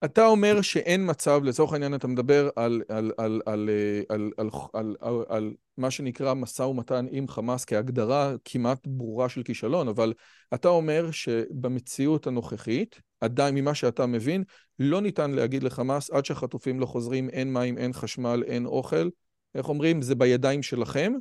[0.05, 4.49] אתה אומר שאין מצב, לצורך העניין אתה מדבר על על, על, על, אה, על, על,
[4.73, 10.13] על, על, על מה שנקרא משא ומתן עם חמאס כהגדרה כמעט ברורה של כישלון, אבל
[10.53, 14.43] אתה אומר שבמציאות הנוכחית, עדיין ממה שאתה מבין,
[14.79, 19.09] לא ניתן להגיד לחמאס עד שהחטופים לא חוזרים, אין מים, אין חשמל, אין אוכל.
[19.55, 20.01] איך אומרים?
[20.01, 21.13] זה בידיים שלכם,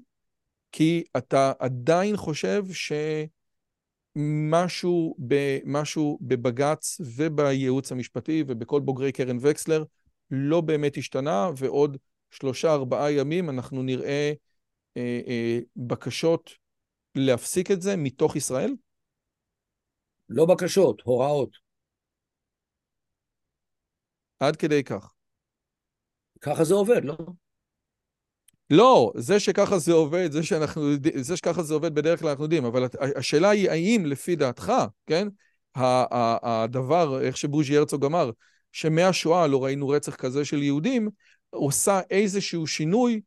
[0.73, 2.93] כי אתה עדיין חושב ש...
[4.51, 5.17] משהו,
[5.65, 9.85] משהו בבג"ץ ובייעוץ המשפטי ובכל בוגרי קרן וקסלר
[10.31, 11.97] לא באמת השתנה, ועוד
[12.31, 14.33] שלושה ארבעה ימים אנחנו נראה
[14.97, 16.51] אה, אה, בקשות
[17.15, 18.75] להפסיק את זה מתוך ישראל?
[20.29, 21.51] לא בקשות, הוראות.
[24.41, 25.13] עד כדי כך.
[26.41, 27.17] ככה זה עובד, לא?
[28.71, 30.83] לא, זה שככה זה עובד, זה, שאנחנו,
[31.15, 34.73] זה שככה זה עובד בדרך כלל אנחנו יודעים, אבל השאלה היא האם לפי דעתך,
[35.07, 35.29] כן,
[35.75, 38.31] הדבר, איך שבוז'י הרצוג אמר,
[38.73, 41.09] שמהשואה לא ראינו רצח כזה של יהודים,
[41.51, 43.21] עושה איזשהו שינוי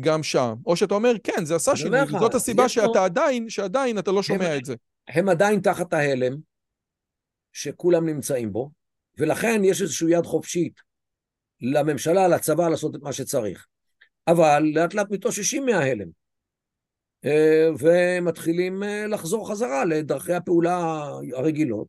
[0.00, 0.54] גם שם.
[0.66, 3.04] או שאתה אומר, כן, זה עשה שינוי, לך, זאת הסיבה שאתה פה...
[3.04, 4.74] עדיין, שעדיין אתה לא שומע הם, את זה.
[5.08, 6.36] הם עדיין תחת ההלם
[7.52, 8.70] שכולם נמצאים בו,
[9.18, 10.80] ולכן יש איזושהי יד חופשית
[11.60, 13.66] לממשלה, לצבא, לעשות את מה שצריך.
[14.28, 16.08] אבל לאט לאט מתאוששים מההלם,
[17.24, 20.78] אה, ומתחילים אה, לחזור חזרה לדרכי הפעולה
[21.36, 21.88] הרגילות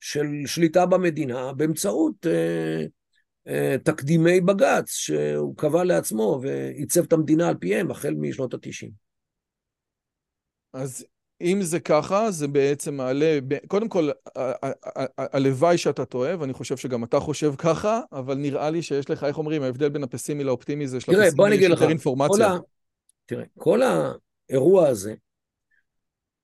[0.00, 7.90] של שליטה במדינה באמצעות אה, תקדימי בג"ץ שהוא קבע לעצמו ועיצב את המדינה על פיהם
[7.90, 8.90] החל משנות התשעים.
[10.72, 11.04] אז
[11.40, 14.10] אם זה ככה, זה בעצם מעלה, קודם כל,
[15.18, 19.38] הלוואי שאתה טועה, ואני חושב שגם אתה חושב ככה, אבל נראה לי שיש לך, איך
[19.38, 22.48] אומרים, ההבדל בין הפסימי לאופטימי זה שלפסימי יש יותר אינפורמציה.
[22.48, 22.58] ה...
[23.26, 25.14] תראה, כל האירוע הזה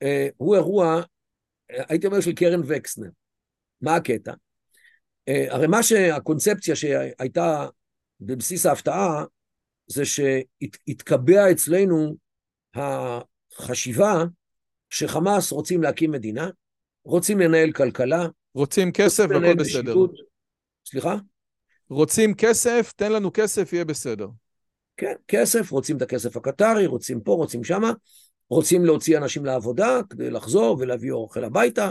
[0.03, 1.03] אה, הוא אירוע,
[1.68, 3.11] הייתי אומר, של קרן וקסנר.
[3.80, 4.32] מה הקטע?
[5.28, 7.66] אה, הרי מה שהקונספציה שהייתה
[8.20, 9.24] בבסיס ההפתעה,
[9.86, 12.16] זה שהתקבע אצלנו
[12.74, 14.24] החשיבה
[14.95, 16.49] שחמאס רוצים להקים מדינה,
[17.05, 18.26] רוצים לנהל כלכלה.
[18.55, 19.80] רוצים כסף והכל בסדר.
[19.82, 20.11] בשיטות.
[20.86, 21.16] סליחה?
[21.90, 24.28] רוצים כסף, תן לנו כסף, יהיה בסדר.
[24.97, 27.92] כן, כסף, רוצים את הכסף הקטרי, רוצים פה, רוצים שמה,
[28.51, 31.90] רוצים להוציא אנשים לעבודה כדי לחזור ולהביא אוכל הביתה,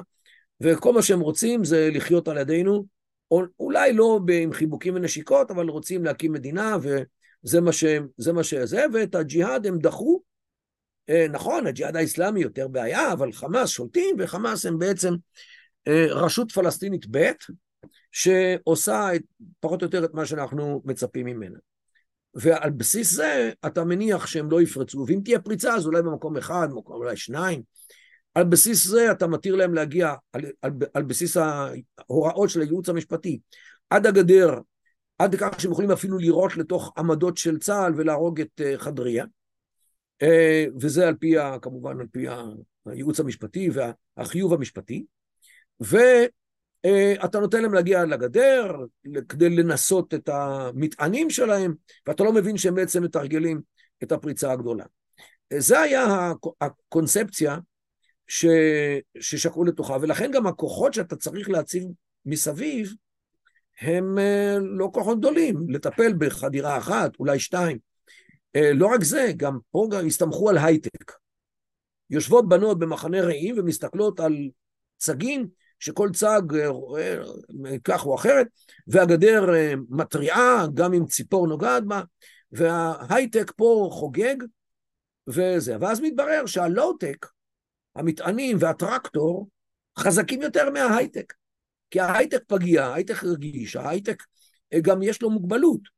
[0.62, 2.86] וכל מה שהם רוצים זה לחיות על ידינו,
[3.32, 8.44] או, אולי לא עם חיבוקים ונשיקות, אבל רוצים להקים מדינה, וזה מה שהם, זה מה
[8.44, 10.22] שזה, ואת הג'יהאד הם דחו
[11.32, 15.14] נכון, הג'יהאד האיסלאמי יותר בעיה, אבל חמאס שולטים, וחמאס הם בעצם
[15.88, 17.32] אה, רשות פלסטינית ב',
[18.12, 19.22] שעושה את,
[19.60, 21.58] פחות או יותר את מה שאנחנו מצפים ממנה.
[22.36, 26.68] ועל בסיס זה אתה מניח שהם לא יפרצו, ואם תהיה פריצה אז אולי במקום אחד,
[26.72, 27.62] במקום אולי שניים.
[28.36, 33.40] על בסיס זה אתה מתיר להם להגיע, על, על, על בסיס ההוראות של הייעוץ המשפטי,
[33.90, 34.60] עד הגדר,
[35.20, 39.26] עד כך שהם יכולים אפילו לירות לתוך עמדות של צה"ל ולהרוג את uh, חדריה.
[40.22, 42.26] אה, וזה על פי, כמובן, על פי
[42.86, 43.70] הייעוץ המשפטי
[44.18, 45.06] והחיוב המשפטי,
[45.80, 48.76] ואתה נותן להם להגיע לגדר
[49.30, 51.74] כדי לנסות את המטענים שלהם,
[52.08, 53.62] ואתה לא מבין שהם בעצם מתרגלים
[54.04, 54.86] את הפריצה הגדולה.
[55.58, 57.58] זה היה הקונספציה
[58.28, 58.46] ש...
[59.20, 61.84] ששקעו לתוכה, ולכן גם הכוחות שאתה צריך להציב
[62.26, 62.94] מסביב,
[63.82, 67.93] הם אה, לא כוחות גדולים, לטפל בחדירה אחת, אולי שתיים.
[68.56, 71.12] אה, לא רק זה, גם פה גם הסתמכו על הייטק.
[72.10, 74.50] יושבות בנות במחנה רעים ומסתכלות על
[74.98, 75.48] צגים
[75.80, 77.18] שכל צג אה, רואה
[77.84, 78.48] כך או אחרת,
[78.88, 82.02] והגדר אה, מתריעה גם אם ציפור נוגעת בה,
[82.52, 84.36] וההייטק פה חוגג,
[85.28, 85.76] וזה.
[85.80, 87.26] ואז מתברר שהלואו-טק,
[87.96, 89.48] המטענים והטרקטור,
[90.00, 91.34] חזקים יותר מההייטק.
[91.92, 94.24] כי ההייטק פגיע, ההייטק רגיש, ההייטק
[94.82, 95.93] גם יש לו מוגבלות.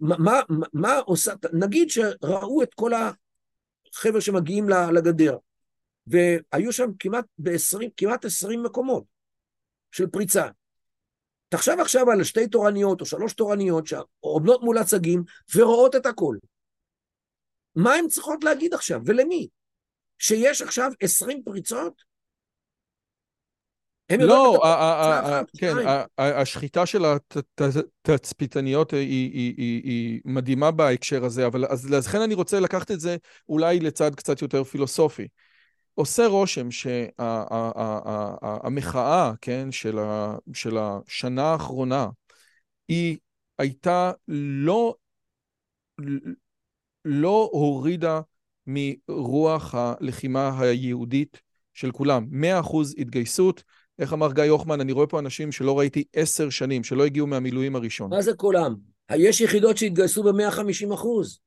[0.00, 5.36] מה, מה, מה עושה, נגיד שראו את כל החבר'ה שמגיעים לגדר,
[6.06, 9.04] והיו שם כמעט ב-20, כמעט 20 מקומות
[9.92, 10.48] של פריצה.
[11.48, 15.22] תחשב עכשיו על שתי תורניות או שלוש תורניות שעומדות מול הצגים
[15.54, 16.36] ורואות את הכל.
[17.74, 19.48] מה הן צריכות להגיד עכשיו ולמי?
[20.18, 22.02] שיש עכשיו עשרים פריצות?
[24.10, 24.60] לא,
[25.58, 25.74] כן,
[26.18, 27.04] השחיטה של
[28.04, 33.16] התצפיתניות היא מדהימה בהקשר הזה, אבל אז לכן אני רוצה לקחת את זה
[33.48, 35.28] אולי לצד קצת יותר פילוסופי.
[35.94, 36.70] עושה רושם
[38.70, 39.68] שהמחאה, כן,
[40.52, 42.08] של השנה האחרונה,
[42.88, 43.16] היא
[43.58, 44.94] הייתה לא,
[47.04, 48.20] לא הורידה
[48.66, 51.40] מרוח הלחימה היהודית
[51.74, 52.26] של כולם.
[52.30, 53.62] מאה אחוז התגייסות.
[53.98, 57.76] איך אמר גיא הוחמן, אני רואה פה אנשים שלא ראיתי עשר שנים, שלא הגיעו מהמילואים
[57.76, 58.10] הראשון.
[58.10, 58.74] מה זה כולם?
[59.16, 61.40] יש יחידות שהתגייסו ב-150 אחוז.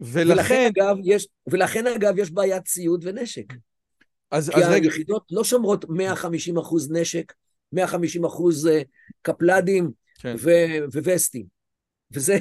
[0.00, 0.32] ולכן...
[0.32, 3.52] ולכן אגב, יש, ולכן אגב יש בעיית ציוד ונשק.
[4.30, 4.84] אז, כי אז רגע...
[4.84, 7.32] היחידות לא שומרות 150 אחוז נשק,
[7.72, 8.82] 150 אחוז אה,
[9.22, 10.34] קפלדים כן.
[10.38, 11.46] ו- ווסטים.
[12.12, 12.38] וזה,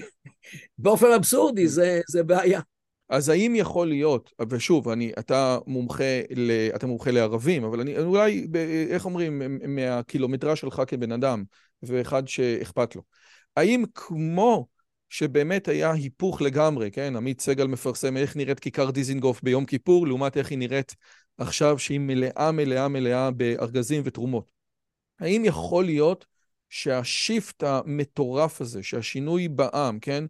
[0.78, 2.62] באופן אבסורדי, זה, זה בעיה.
[3.10, 8.48] אז האם יכול להיות, ושוב, אני, אתה מומחה, ל, אתה מומחה לערבים, אבל אני אולי,
[8.90, 11.44] איך אומרים, מהקילומטרה שלך כבן אדם,
[11.84, 13.02] ואחד שאכפת לו.
[13.56, 14.68] האם כמו
[15.10, 17.16] שבאמת היה היפוך לגמרי, כן?
[17.16, 20.96] עמית סגל מפרסם איך נראית כיכר דיזינגוף ביום כיפור, לעומת איך היא נראית
[21.38, 24.52] עכשיו שהיא מלאה מלאה מלאה בארגזים ותרומות.
[25.20, 26.26] האם יכול להיות
[26.70, 30.24] שהשיפט המטורף הזה, שהשינוי בעם, כן,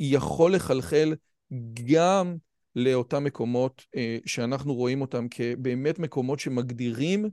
[0.00, 1.14] יכול לחלחל
[1.94, 2.36] גם
[2.76, 7.30] לאותם מקומות אה, שאנחנו רואים אותם כבאמת מקומות שמגדירים,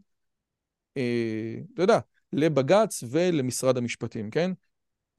[0.97, 1.99] אה, אתה יודע,
[2.33, 4.51] לבג"ץ ולמשרד המשפטים, כן?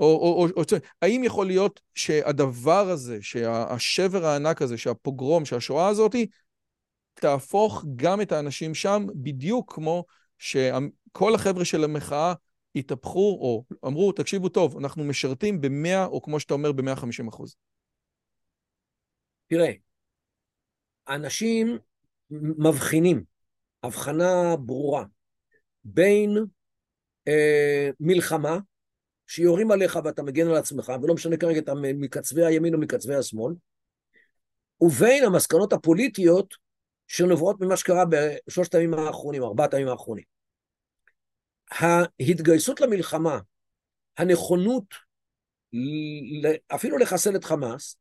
[0.00, 6.26] או, או, או, או, האם יכול להיות שהדבר הזה, שהשבר הענק הזה, שהפוגרום, שהשואה הזאתי,
[7.14, 10.04] תהפוך גם את האנשים שם בדיוק כמו
[10.38, 12.34] שכל החבר'ה של המחאה
[12.76, 17.56] התהפכו או אמרו, תקשיבו טוב, אנחנו משרתים ב-100 או כמו שאתה אומר, ב-150 אחוז.
[19.46, 19.72] תראה,
[21.08, 21.78] אנשים
[22.58, 23.24] מבחינים,
[23.82, 25.04] הבחנה ברורה,
[25.84, 26.36] בין
[27.28, 28.58] אה, מלחמה,
[29.26, 33.54] שיורים עליך ואתה מגן על עצמך, ולא משנה כרגע אתה מקצווי הימין או מקצווי השמאל,
[34.80, 36.54] ובין המסקנות הפוליטיות
[37.08, 40.24] שנובעות ממה שקרה בשלושת הימים האחרונים, ארבעת הימים האחרונים.
[41.70, 43.38] ההתגייסות למלחמה,
[44.18, 44.84] הנכונות
[46.74, 47.96] אפילו לחסל את חמאס,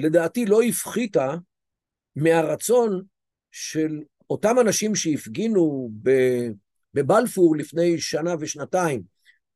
[0.00, 1.34] לדעתי לא הפחיתה
[2.16, 3.02] מהרצון
[3.52, 5.90] של אותם אנשים שהפגינו
[6.94, 9.02] בבלפור לפני שנה ושנתיים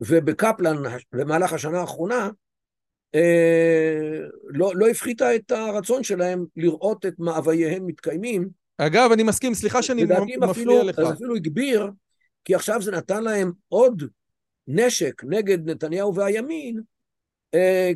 [0.01, 0.77] ובקפלן
[1.13, 2.31] במהלך השנה האחרונה,
[3.15, 8.49] אה, לא, לא הפחיתה את הרצון שלהם לראות את מאווייהם מתקיימים.
[8.79, 10.99] אגב, אני מסכים, סליחה שאני מפריע אפילו, לך.
[10.99, 11.91] אז אפילו הגביר,
[12.45, 14.03] כי עכשיו זה נתן להם עוד
[14.69, 16.81] נשק נגד נתניהו והימין,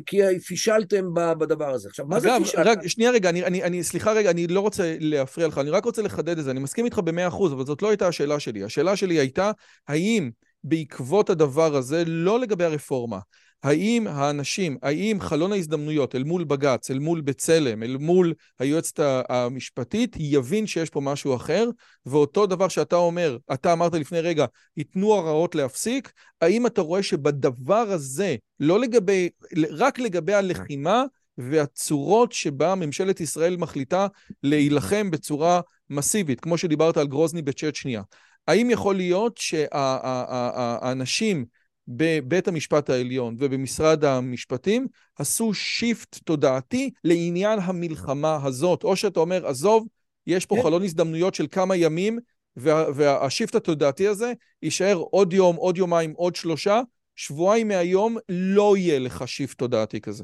[0.05, 1.89] כי פישלתם בדבר הזה.
[1.89, 2.67] עכשיו, מה זה פישלת?
[2.67, 5.85] אגב, שנייה רגע, אני, אני, אני, סליחה רגע, אני לא רוצה להפריע לך, אני רק
[5.85, 8.63] רוצה לחדד את זה, אני מסכים איתך במאה אחוז, אבל זאת לא הייתה השאלה שלי.
[8.63, 9.51] השאלה שלי הייתה,
[9.87, 10.29] האם
[10.63, 13.19] בעקבות הדבר הזה, לא לגבי הרפורמה,
[13.63, 18.99] האם האנשים, האם חלון ההזדמנויות אל מול בג"ץ, אל מול בצלם, אל מול היועצת
[19.29, 21.69] המשפטית, יבין שיש פה משהו אחר,
[22.05, 24.45] ואותו דבר שאתה אומר, אתה אמרת לפני רגע,
[24.77, 29.29] ייתנו הרעות להפסיק, האם אתה רואה שבדבר הזה, לא לגבי,
[29.69, 31.03] רק לגבי הלחימה
[31.37, 34.07] והצורות שבה ממשלת ישראל מחליטה
[34.43, 38.01] להילחם בצורה מסיבית, כמו שדיברת על גרוזני בצ'צ'ניה,
[38.47, 41.45] האם יכול להיות שהאנשים
[41.87, 49.87] בבית המשפט העליון ובמשרד המשפטים עשו shift תודעתי לעניין המלחמה הזאת, או שאתה אומר, עזוב,
[50.27, 50.61] יש פה כן.
[50.61, 52.19] חלון הזדמנויות של כמה ימים,
[52.55, 56.81] וה, וה shift התודעתי הזה יישאר עוד יום, עוד יומיים, עוד שלושה,
[57.15, 60.23] שבועיים מהיום לא יהיה לך shift תודעתי כזה.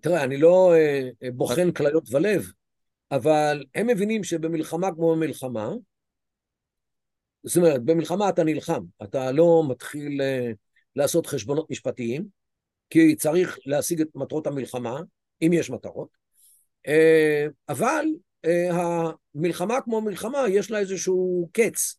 [0.00, 2.46] תראה, אני לא אה, בוחן כליות ולב,
[3.10, 5.70] אבל הם מבינים שבמלחמה כמו במלחמה,
[7.46, 10.54] זאת אומרת, במלחמה אתה נלחם, אתה לא מתחיל uh,
[10.96, 12.26] לעשות חשבונות משפטיים,
[12.90, 15.00] כי צריך להשיג את מטרות המלחמה,
[15.42, 16.08] אם יש מטרות,
[16.88, 18.06] uh, אבל
[18.46, 18.74] uh,
[19.34, 21.96] המלחמה כמו מלחמה, יש לה איזשהו קץ.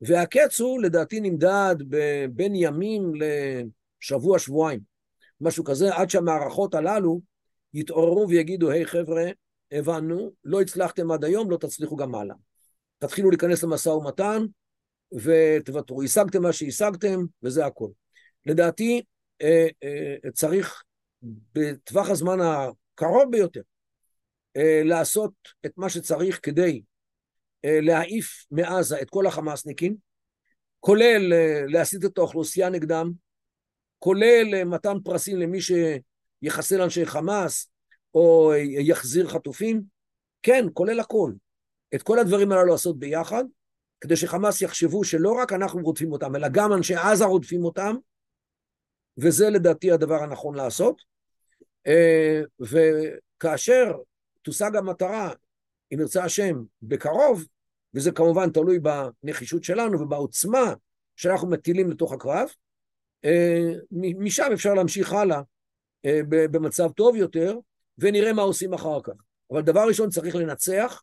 [0.00, 1.76] והקץ הוא, לדעתי, נמדד
[2.30, 3.12] בין ימים
[4.02, 4.80] לשבוע-שבועיים,
[5.40, 7.20] משהו כזה, עד שהמערכות הללו
[7.74, 9.24] יתעוררו ויגידו, היי hey, חבר'ה,
[9.72, 12.36] הבנו, לא הצלחתם עד היום, לא תצליחו גם הלאה.
[13.02, 14.42] תתחילו להיכנס למשא ומתן,
[15.12, 16.02] ותוותרו.
[16.02, 17.88] השגתם מה שהשגתם, וזה הכל.
[18.46, 19.02] לדעתי,
[19.42, 20.82] אה, אה, צריך
[21.54, 23.60] בטווח הזמן הקרוב ביותר
[24.56, 25.32] אה, לעשות
[25.66, 26.82] את מה שצריך כדי
[27.64, 29.96] להעיף מעזה את כל החמאסניקים,
[30.80, 31.32] כולל
[31.68, 33.12] להסיט את האוכלוסייה נגדם,
[33.98, 37.70] כולל מתן פרסים למי שיחסל אנשי חמאס
[38.14, 39.82] או יחזיר חטופים,
[40.42, 41.32] כן, כולל הכל.
[41.94, 43.44] את כל הדברים הללו לעשות ביחד,
[44.00, 47.96] כדי שחמאס יחשבו שלא רק אנחנו רודפים אותם, אלא גם אנשי עזה רודפים אותם,
[49.18, 51.02] וזה לדעתי הדבר הנכון לעשות.
[51.86, 53.92] אה, וכאשר
[54.42, 55.32] תושג המטרה,
[55.94, 57.44] אם ירצה השם, בקרוב,
[57.94, 60.74] וזה כמובן תלוי בנחישות שלנו ובעוצמה
[61.16, 62.48] שאנחנו מטילים לתוך הקרב,
[63.24, 63.72] אה,
[64.18, 65.40] משם אפשר להמשיך הלאה
[66.04, 67.58] אה, במצב טוב יותר,
[67.98, 69.12] ונראה מה עושים אחר כך.
[69.50, 71.02] אבל דבר ראשון צריך לנצח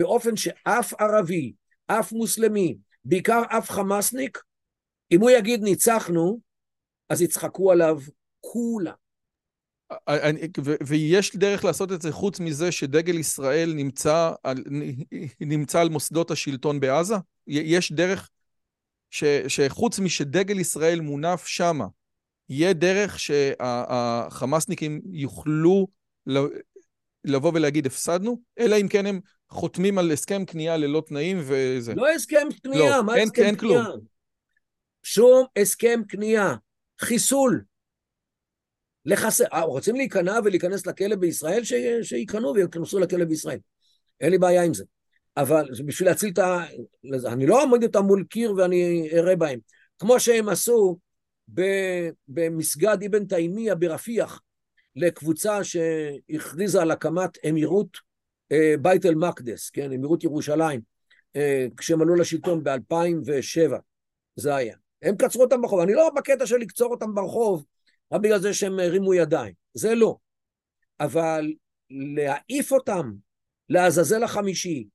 [0.00, 1.52] באופן שאף ערבי,
[1.86, 4.38] אף מוסלמי, בעיקר אף חמאסניק,
[5.12, 6.40] אם הוא יגיד ניצחנו,
[7.08, 7.98] אז יצחקו עליו
[8.40, 8.94] כולם.
[10.86, 14.64] ויש דרך לעשות את זה חוץ מזה שדגל ישראל נמצא על,
[15.40, 17.14] נמצא על מוסדות השלטון בעזה?
[17.46, 18.30] יש דרך
[19.10, 21.86] ש, שחוץ משדגל ישראל מונף שמה,
[22.48, 25.88] יהיה דרך שהחמאסניקים יוכלו
[27.24, 28.40] לבוא ולהגיד הפסדנו?
[28.58, 29.20] אלא אם כן הם
[29.50, 31.94] חותמים על הסכם קנייה ללא תנאים וזה.
[31.94, 33.84] לא הסכם קנייה, לא, מה אין, הסכם אין קנייה?
[33.84, 34.00] כלום.
[35.02, 36.54] שום הסכם קנייה.
[37.00, 37.64] חיסול.
[39.04, 41.72] לחסל, אה, רוצים להיכנע ולהיכנס לכלא בישראל, ש...
[42.02, 43.58] שייכנעו וייכנסו לכלא בישראל.
[44.20, 44.84] אין לי בעיה עם זה.
[45.36, 46.64] אבל בשביל להציל את ה...
[47.26, 49.58] אני לא אעמוד אותם מול קיר ואני אראה בהם.
[49.98, 50.98] כמו שהם עשו
[52.28, 54.40] במסגד אבן תימיה ברפיח,
[54.96, 58.09] לקבוצה שהכריזה על הקמת אמירות
[58.52, 60.80] אה, בית אל-מקדס, כן, אמירות ירושלים,
[61.36, 63.72] אה, כשהם עלו לשלטון ב-2007,
[64.36, 64.76] זה היה.
[65.02, 65.80] הם קצרו אותם ברחוב.
[65.80, 67.64] אני לא בקטע של לקצור אותם ברחוב
[68.12, 70.16] רק בגלל זה שהם הרימו ידיים, זה לא.
[71.00, 71.52] אבל
[71.90, 73.12] להעיף אותם
[73.68, 74.86] לעזאזל החמישי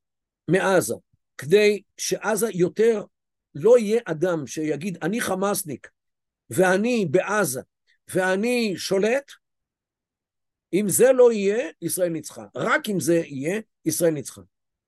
[0.48, 0.96] מעזה,
[1.38, 3.04] כדי שעזה יותר
[3.56, 5.90] לא יהיה אדם שיגיד אני חמאסניק
[6.50, 7.62] ואני בעזה
[8.14, 9.32] ואני שולט,
[10.80, 12.46] אם זה לא יהיה, ישראל ניצחה.
[12.56, 14.42] רק אם זה יהיה, ישראל ניצחה.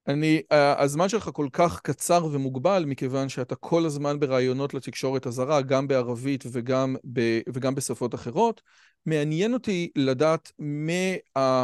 [0.07, 5.87] אני, הזמן שלך כל כך קצר ומוגבל, מכיוון שאתה כל הזמן בראיונות לתקשורת הזרה, גם
[5.87, 8.61] בערבית וגם, ב, וגם בשפות אחרות.
[9.05, 11.15] מעניין אותי לדעת מה...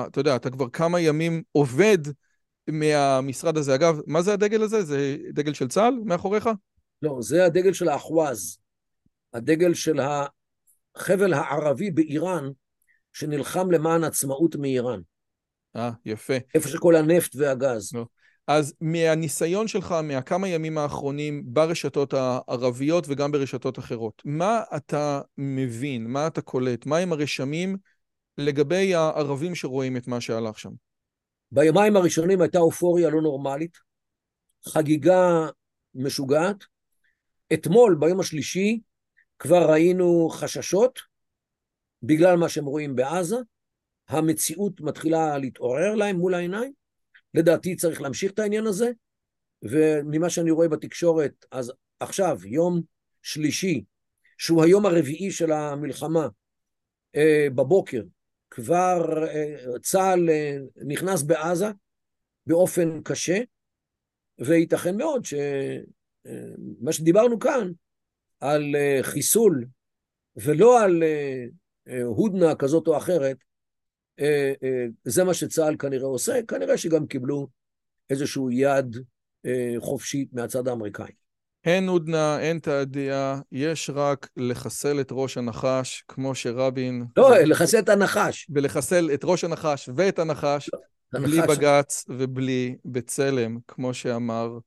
[0.07, 1.97] אתה יודע, אתה כבר כמה ימים עובד
[2.69, 3.75] מהמשרד הזה.
[3.75, 4.83] אגב, מה זה הדגל הזה?
[4.83, 6.49] זה דגל של צה"ל מאחוריך?
[7.01, 8.57] לא, זה הדגל של האחווז.
[9.33, 9.99] הדגל של
[10.95, 12.49] החבל הערבי באיראן,
[13.13, 14.99] שנלחם למען עצמאות מאיראן.
[15.75, 16.33] אה, יפה.
[16.55, 17.93] איפה שכל הנפט והגז.
[17.93, 18.05] לא.
[18.47, 26.27] אז מהניסיון שלך, מהכמה ימים האחרונים ברשתות הערביות וגם ברשתות אחרות, מה אתה מבין, מה
[26.27, 27.77] אתה קולט, מה הם הרשמים
[28.37, 30.69] לגבי הערבים שרואים את מה שהלך שם?
[31.51, 33.77] ביומיים הראשונים הייתה אופוריה לא נורמלית,
[34.69, 35.47] חגיגה
[35.95, 36.63] משוגעת.
[37.53, 38.79] אתמול, ביום השלישי,
[39.39, 40.99] כבר ראינו חששות
[42.03, 43.37] בגלל מה שהם רואים בעזה.
[44.07, 46.73] המציאות מתחילה להתעורר להם מול העיניים.
[47.33, 48.91] לדעתי צריך להמשיך את העניין הזה,
[49.61, 52.81] וממה שאני רואה בתקשורת, אז עכשיו, יום
[53.21, 53.83] שלישי,
[54.37, 56.27] שהוא היום הרביעי של המלחמה,
[57.15, 58.01] אה, בבוקר,
[58.49, 61.67] כבר אה, צה"ל אה, נכנס בעזה
[62.45, 63.39] באופן קשה,
[64.39, 67.71] וייתכן מאוד שמה שדיברנו כאן,
[68.39, 69.65] על חיסול
[70.35, 71.03] ולא על
[72.05, 73.37] הודנה כזאת או אחרת,
[74.19, 77.47] אה, אה, זה מה שצה"ל כנראה עושה, כנראה שגם קיבלו
[78.09, 78.97] איזשהו יד
[79.45, 81.11] אה, חופשית מהצד האמריקאי.
[81.65, 87.05] אין הודנה, אין תעדיה, יש רק לחסל את ראש הנחש, כמו שרבין...
[87.17, 88.47] לא, לחסל את הנחש.
[88.49, 90.69] ולחסל את ראש הנחש ואת הנחש,
[91.13, 91.57] לא, בלי הנחש.
[91.57, 94.57] בג"ץ ובלי בצלם, כמו שאמר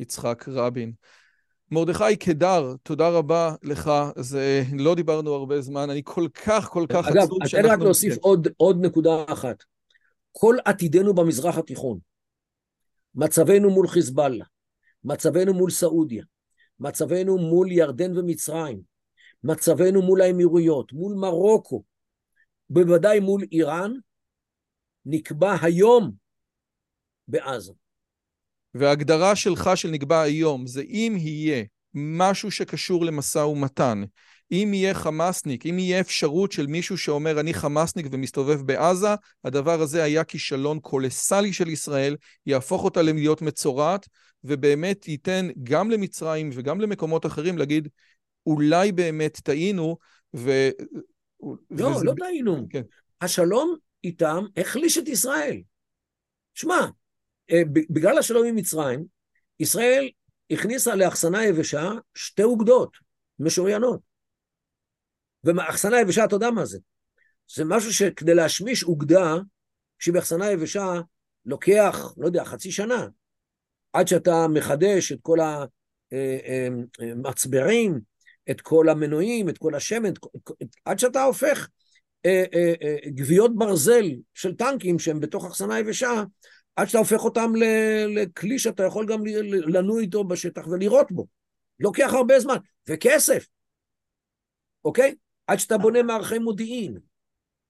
[0.00, 0.92] יצחק רבין.
[1.72, 7.08] מרדכי קדר, תודה רבה לך, זה לא דיברנו הרבה זמן, אני כל כך כל כך
[7.08, 7.58] אגב, עצוב שאנחנו...
[7.58, 9.62] אגב, תן רק להוסיף עוד, עוד נקודה אחת.
[10.32, 11.98] כל עתידנו במזרח התיכון,
[13.14, 14.44] מצבנו מול חיזבאללה,
[15.04, 16.24] מצבנו מול סעודיה,
[16.80, 18.80] מצבנו מול ירדן ומצרים,
[19.44, 21.82] מצבנו מול האמירויות, מול מרוקו,
[22.70, 23.92] בוודאי מול איראן,
[25.06, 26.12] נקבע היום
[27.28, 27.72] בעזה.
[28.74, 31.64] וההגדרה שלך של נקבע היום זה אם יהיה
[31.94, 34.02] משהו שקשור למשא ומתן
[34.52, 39.14] אם יהיה חמאסניק, אם יהיה אפשרות של מישהו שאומר אני חמאסניק ומסתובב בעזה,
[39.44, 42.16] הדבר הזה היה כישלון קולסלי של ישראל,
[42.46, 44.08] יהפוך אותה להיות מצורעת,
[44.44, 47.88] ובאמת ייתן גם למצרים וגם למקומות אחרים להגיד,
[48.46, 49.96] אולי באמת טעינו,
[50.36, 50.70] ו...
[51.70, 52.04] לא, וזה...
[52.04, 52.66] לא טעינו.
[52.70, 52.82] כן.
[53.20, 55.60] השלום איתם החליש את ישראל.
[56.54, 56.86] שמע,
[57.72, 59.04] בגלל השלום עם מצרים,
[59.60, 60.10] ישראל
[60.50, 62.96] הכניסה לאחסנה יבשה שתי אוגדות
[63.38, 64.00] משוריינות.
[65.44, 66.78] ומאחסנה יבשה, אתה יודע מה זה?
[67.54, 69.36] זה משהו שכדי להשמיש אוגדה
[69.98, 71.00] שהיא באחסנה יבשה,
[71.46, 73.06] לוקח, לא יודע, חצי שנה,
[73.92, 75.38] עד שאתה מחדש את כל
[77.00, 80.12] המצברים, אה, אה, את כל המנועים, את כל השמן,
[80.84, 81.68] עד שאתה הופך
[83.14, 86.22] גוויות ברזל של טנקים שהם בתוך אחסנה יבשה,
[86.76, 87.52] עד שאתה הופך אותם
[88.08, 91.26] לכלי שאתה יכול גם לנוע איתו בשטח ולירות בו.
[91.80, 92.56] לוקח הרבה זמן,
[92.88, 93.46] וכסף,
[94.84, 95.14] אוקיי?
[95.46, 96.98] עד שאתה בונה מערכי מודיעין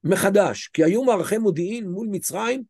[0.05, 2.63] מחדש, כי היו מערכי מודיעין מול מצרים,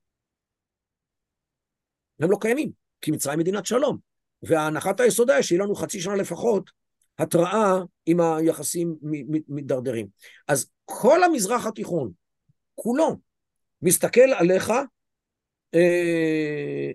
[2.21, 2.71] הם לא קיימים,
[3.01, 3.99] כי מצרים מדינת שלום.
[4.43, 6.71] והנחת היסוד היה שיהיה לנו חצי שנה לפחות
[7.19, 7.75] התראה
[8.07, 8.97] אם היחסים
[9.49, 10.07] מידרדרים.
[10.49, 12.13] אז כל המזרח התיכון,
[12.75, 13.17] כולו,
[13.83, 14.73] מסתכל עליך
[15.75, 16.91] אה,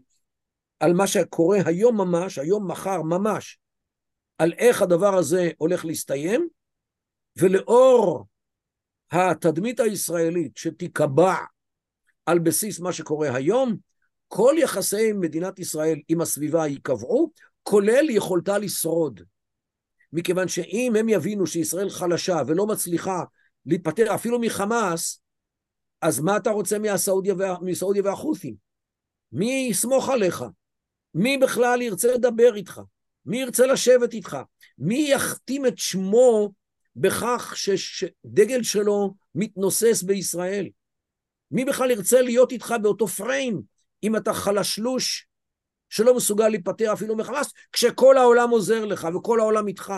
[0.79, 3.59] על מה שקורה היום ממש, היום מחר ממש,
[4.37, 6.47] על איך הדבר הזה הולך להסתיים,
[7.37, 8.25] ולאור
[9.11, 11.35] התדמית הישראלית שתיקבע
[12.25, 13.77] על בסיס מה שקורה היום,
[14.27, 17.31] כל יחסי מדינת ישראל עם הסביבה ייקבעו,
[17.63, 19.21] כולל יכולתה לשרוד.
[20.13, 23.23] מכיוון שאם הם יבינו שישראל חלשה ולא מצליחה
[23.65, 25.21] להתפטר אפילו מחמאס,
[26.01, 27.55] אז מה אתה רוצה מהסעודיה, וה...
[27.61, 28.66] מסעודיה והחות'ים?
[29.31, 30.43] מי יסמוך עליך?
[31.13, 32.81] מי בכלל ירצה לדבר איתך?
[33.25, 34.37] מי ירצה לשבת איתך?
[34.77, 36.51] מי יכתים את שמו
[36.95, 40.69] בכך שדגל שלו מתנוסס בישראל?
[41.51, 43.61] מי בכלל ירצה להיות איתך באותו פריים
[44.03, 45.27] אם אתה חלשלוש
[45.89, 49.93] שלא מסוגל להיפטר אפילו מחמאס, כשכל העולם עוזר לך וכל העולם איתך?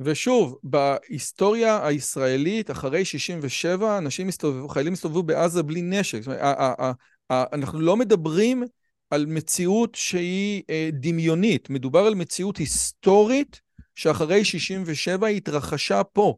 [0.00, 6.20] ושוב, בהיסטוריה הישראלית, אחרי 67, אנשים הסתובבו, חיילים הסתובבו בעזה בלי נשק.
[6.22, 6.96] זאת אומרת,
[7.30, 8.62] אנחנו לא מדברים
[9.10, 13.60] על מציאות שהיא אה, דמיונית, מדובר על מציאות היסטורית
[13.94, 16.36] שאחרי 67 התרחשה פה.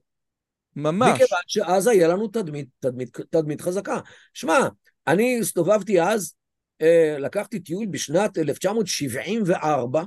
[0.77, 1.09] ממש.
[1.15, 4.01] מכיוון שאז היה לנו תדמית, תדמית, תדמית חזקה.
[4.35, 4.59] שמע,
[5.07, 6.35] אני הסתובבתי אז,
[6.83, 10.03] אה, לקחתי טיול בשנת 1974,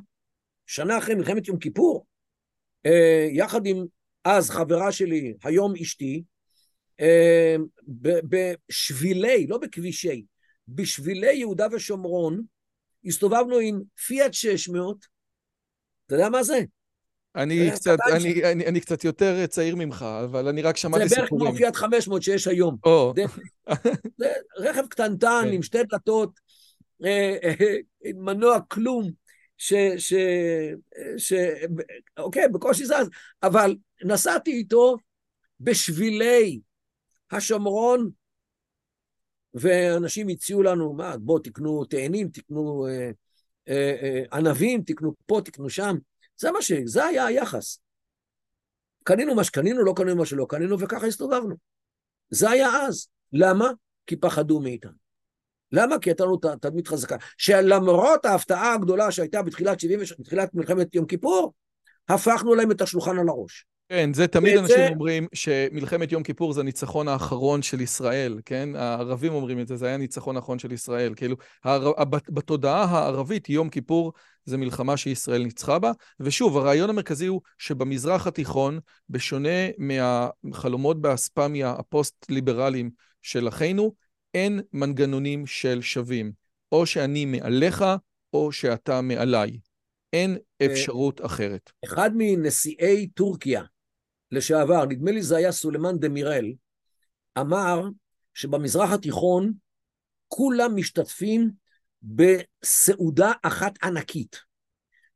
[0.66, 2.06] שנה אחרי מלחמת יום כיפור,
[2.86, 3.86] אה, יחד עם
[4.26, 6.24] אז חברה שלי, היום אשתי,
[8.30, 10.26] בשבילי, לא בכבישי,
[10.76, 12.44] בשבילי יהודה ושומרון,
[13.06, 15.06] הסתובבנו עם פיאט 600,
[16.06, 16.60] אתה יודע מה זה?
[17.36, 21.28] אני קצת, אני, אני, אני קצת יותר צעיר ממך, אבל אני רק שמעתי סיפורים.
[21.28, 22.78] זה בערך כמו פיאט 500 שיש היום.
[22.84, 23.14] או.
[23.16, 23.26] זה,
[24.18, 25.54] זה רכב קטנטן כן.
[25.54, 26.40] עם שתי דלתות,
[27.06, 27.54] אה, אה,
[28.16, 29.12] מנוע כלום,
[29.58, 30.14] ש, ש,
[31.18, 31.34] ש...
[32.18, 33.10] אוקיי, בקושי זז,
[33.44, 34.98] אבל נסעתי איתו
[35.60, 36.60] בשבילי
[37.32, 38.10] השומרון
[39.54, 43.12] ואנשים הציעו לנו, מה, בואו תקנו תאנים, תקנו אה,
[43.70, 45.96] אה, אה, ענבים, תקנו פה, תקנו שם.
[46.38, 46.72] זה מה ש...
[46.86, 47.80] זה היה היחס.
[49.04, 51.56] קנינו מה שקנינו, לא קנינו מה שלא קנינו, וככה הסתובבנו.
[52.30, 53.08] זה היה אז.
[53.34, 53.72] למה?
[54.08, 54.92] כי פחדו מאיתנו.
[55.72, 56.00] למה?
[56.00, 57.16] כי הייתה לנו תדמית חזקה.
[57.38, 61.54] שלמרות ההפתעה הגדולה שהייתה בתחילת, 70, בתחילת מלחמת יום כיפור,
[62.10, 63.66] הפכנו להם את השולחן על הראש.
[63.90, 64.94] כן, זה תמיד אנשים.
[64.94, 68.70] אומרים שמלחמת יום כיפור זה הניצחון האחרון של ישראל, כן?
[68.76, 71.14] הערבים אומרים את זה, זה היה הניצחון האחרון של ישראל.
[71.16, 71.92] כאילו, הר...
[72.30, 74.14] בתודעה הערבית, יום כיפור
[74.46, 75.92] זה מלחמה שישראל ניצחה בה.
[76.20, 78.80] ושוב, הרעיון המרכזי הוא שבמזרח התיכון,
[79.10, 82.90] בשונה מהחלומות באספמיה הפוסט-ליברליים
[83.22, 83.94] של אחינו,
[84.34, 86.32] אין מנגנונים של שווים.
[86.72, 87.86] או שאני מעליך,
[88.34, 89.58] או שאתה מעליי.
[90.14, 91.72] אין אה, אפשרות אחרת.
[91.86, 93.64] אחד מנשיאי טורקיה,
[94.32, 96.54] לשעבר, נדמה לי זה היה סולימאן דמירל,
[97.40, 97.82] אמר
[98.34, 99.54] שבמזרח התיכון
[100.28, 101.52] כולם משתתפים
[102.02, 104.42] בסעודה אחת ענקית.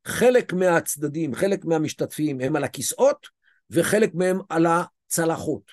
[0.07, 3.27] חלק מהצדדים, חלק מהמשתתפים הם על הכיסאות,
[3.69, 5.71] וחלק מהם על הצלחות.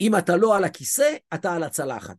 [0.00, 2.16] אם אתה לא על הכיסא, אתה על הצלחת.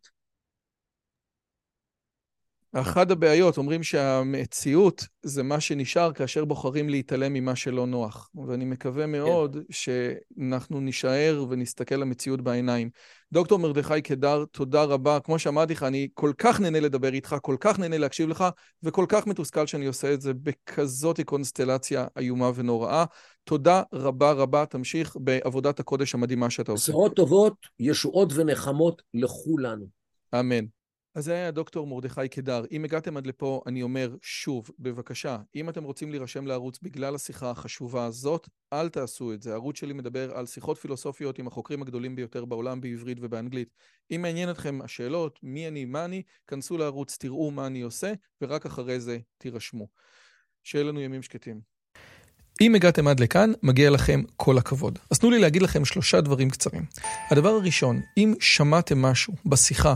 [2.82, 8.30] אחת הבעיות, אומרים שהמציאות זה מה שנשאר כאשר בוחרים להתעלם ממה שלא נוח.
[8.47, 9.11] ואני מקווה כן.
[9.11, 9.61] מאוד כן.
[9.69, 12.89] שאנחנו נישאר ונסתכל למציאות בעיניים.
[13.32, 15.19] דוקטור מרדכי קדר, תודה רבה.
[15.19, 18.45] כמו שאמרתי לך, אני כל כך נהנה לדבר איתך, כל כך נהנה להקשיב לך,
[18.84, 23.05] וכל כך מתוסכל שאני עושה את זה בכזאת קונסטלציה איומה ונוראה.
[23.43, 26.91] תודה רבה רבה, תמשיך בעבודת הקודש המדהימה שאתה עושה.
[26.91, 29.86] בשורות טובות, ישועות ונחמות לכולנו.
[30.39, 30.76] אמן.
[31.18, 32.63] אז זה היה דוקטור מרדכי קדר.
[32.72, 37.51] אם הגעתם עד לפה, אני אומר שוב, בבקשה, אם אתם רוצים להירשם לערוץ בגלל השיחה
[37.51, 39.51] החשובה הזאת, אל תעשו את זה.
[39.51, 43.70] הערוץ שלי מדבר על שיחות פילוסופיות עם החוקרים הגדולים ביותר בעולם בעברית ובאנגלית.
[44.11, 48.65] אם מעניין אתכם השאלות, מי אני, מה אני, כנסו לערוץ, תראו מה אני עושה, ורק
[48.65, 49.88] אחרי זה תירשמו.
[50.63, 51.61] שיהיה לנו ימים שקטים.
[52.61, 54.99] אם הגעתם עד לכאן, מגיע לכם כל הכבוד.
[55.11, 56.86] אז תנו לי להגיד לכם שלושה דברים קצרים.
[57.32, 59.95] הדבר הראשון, אם שמעתם משהו בשיחה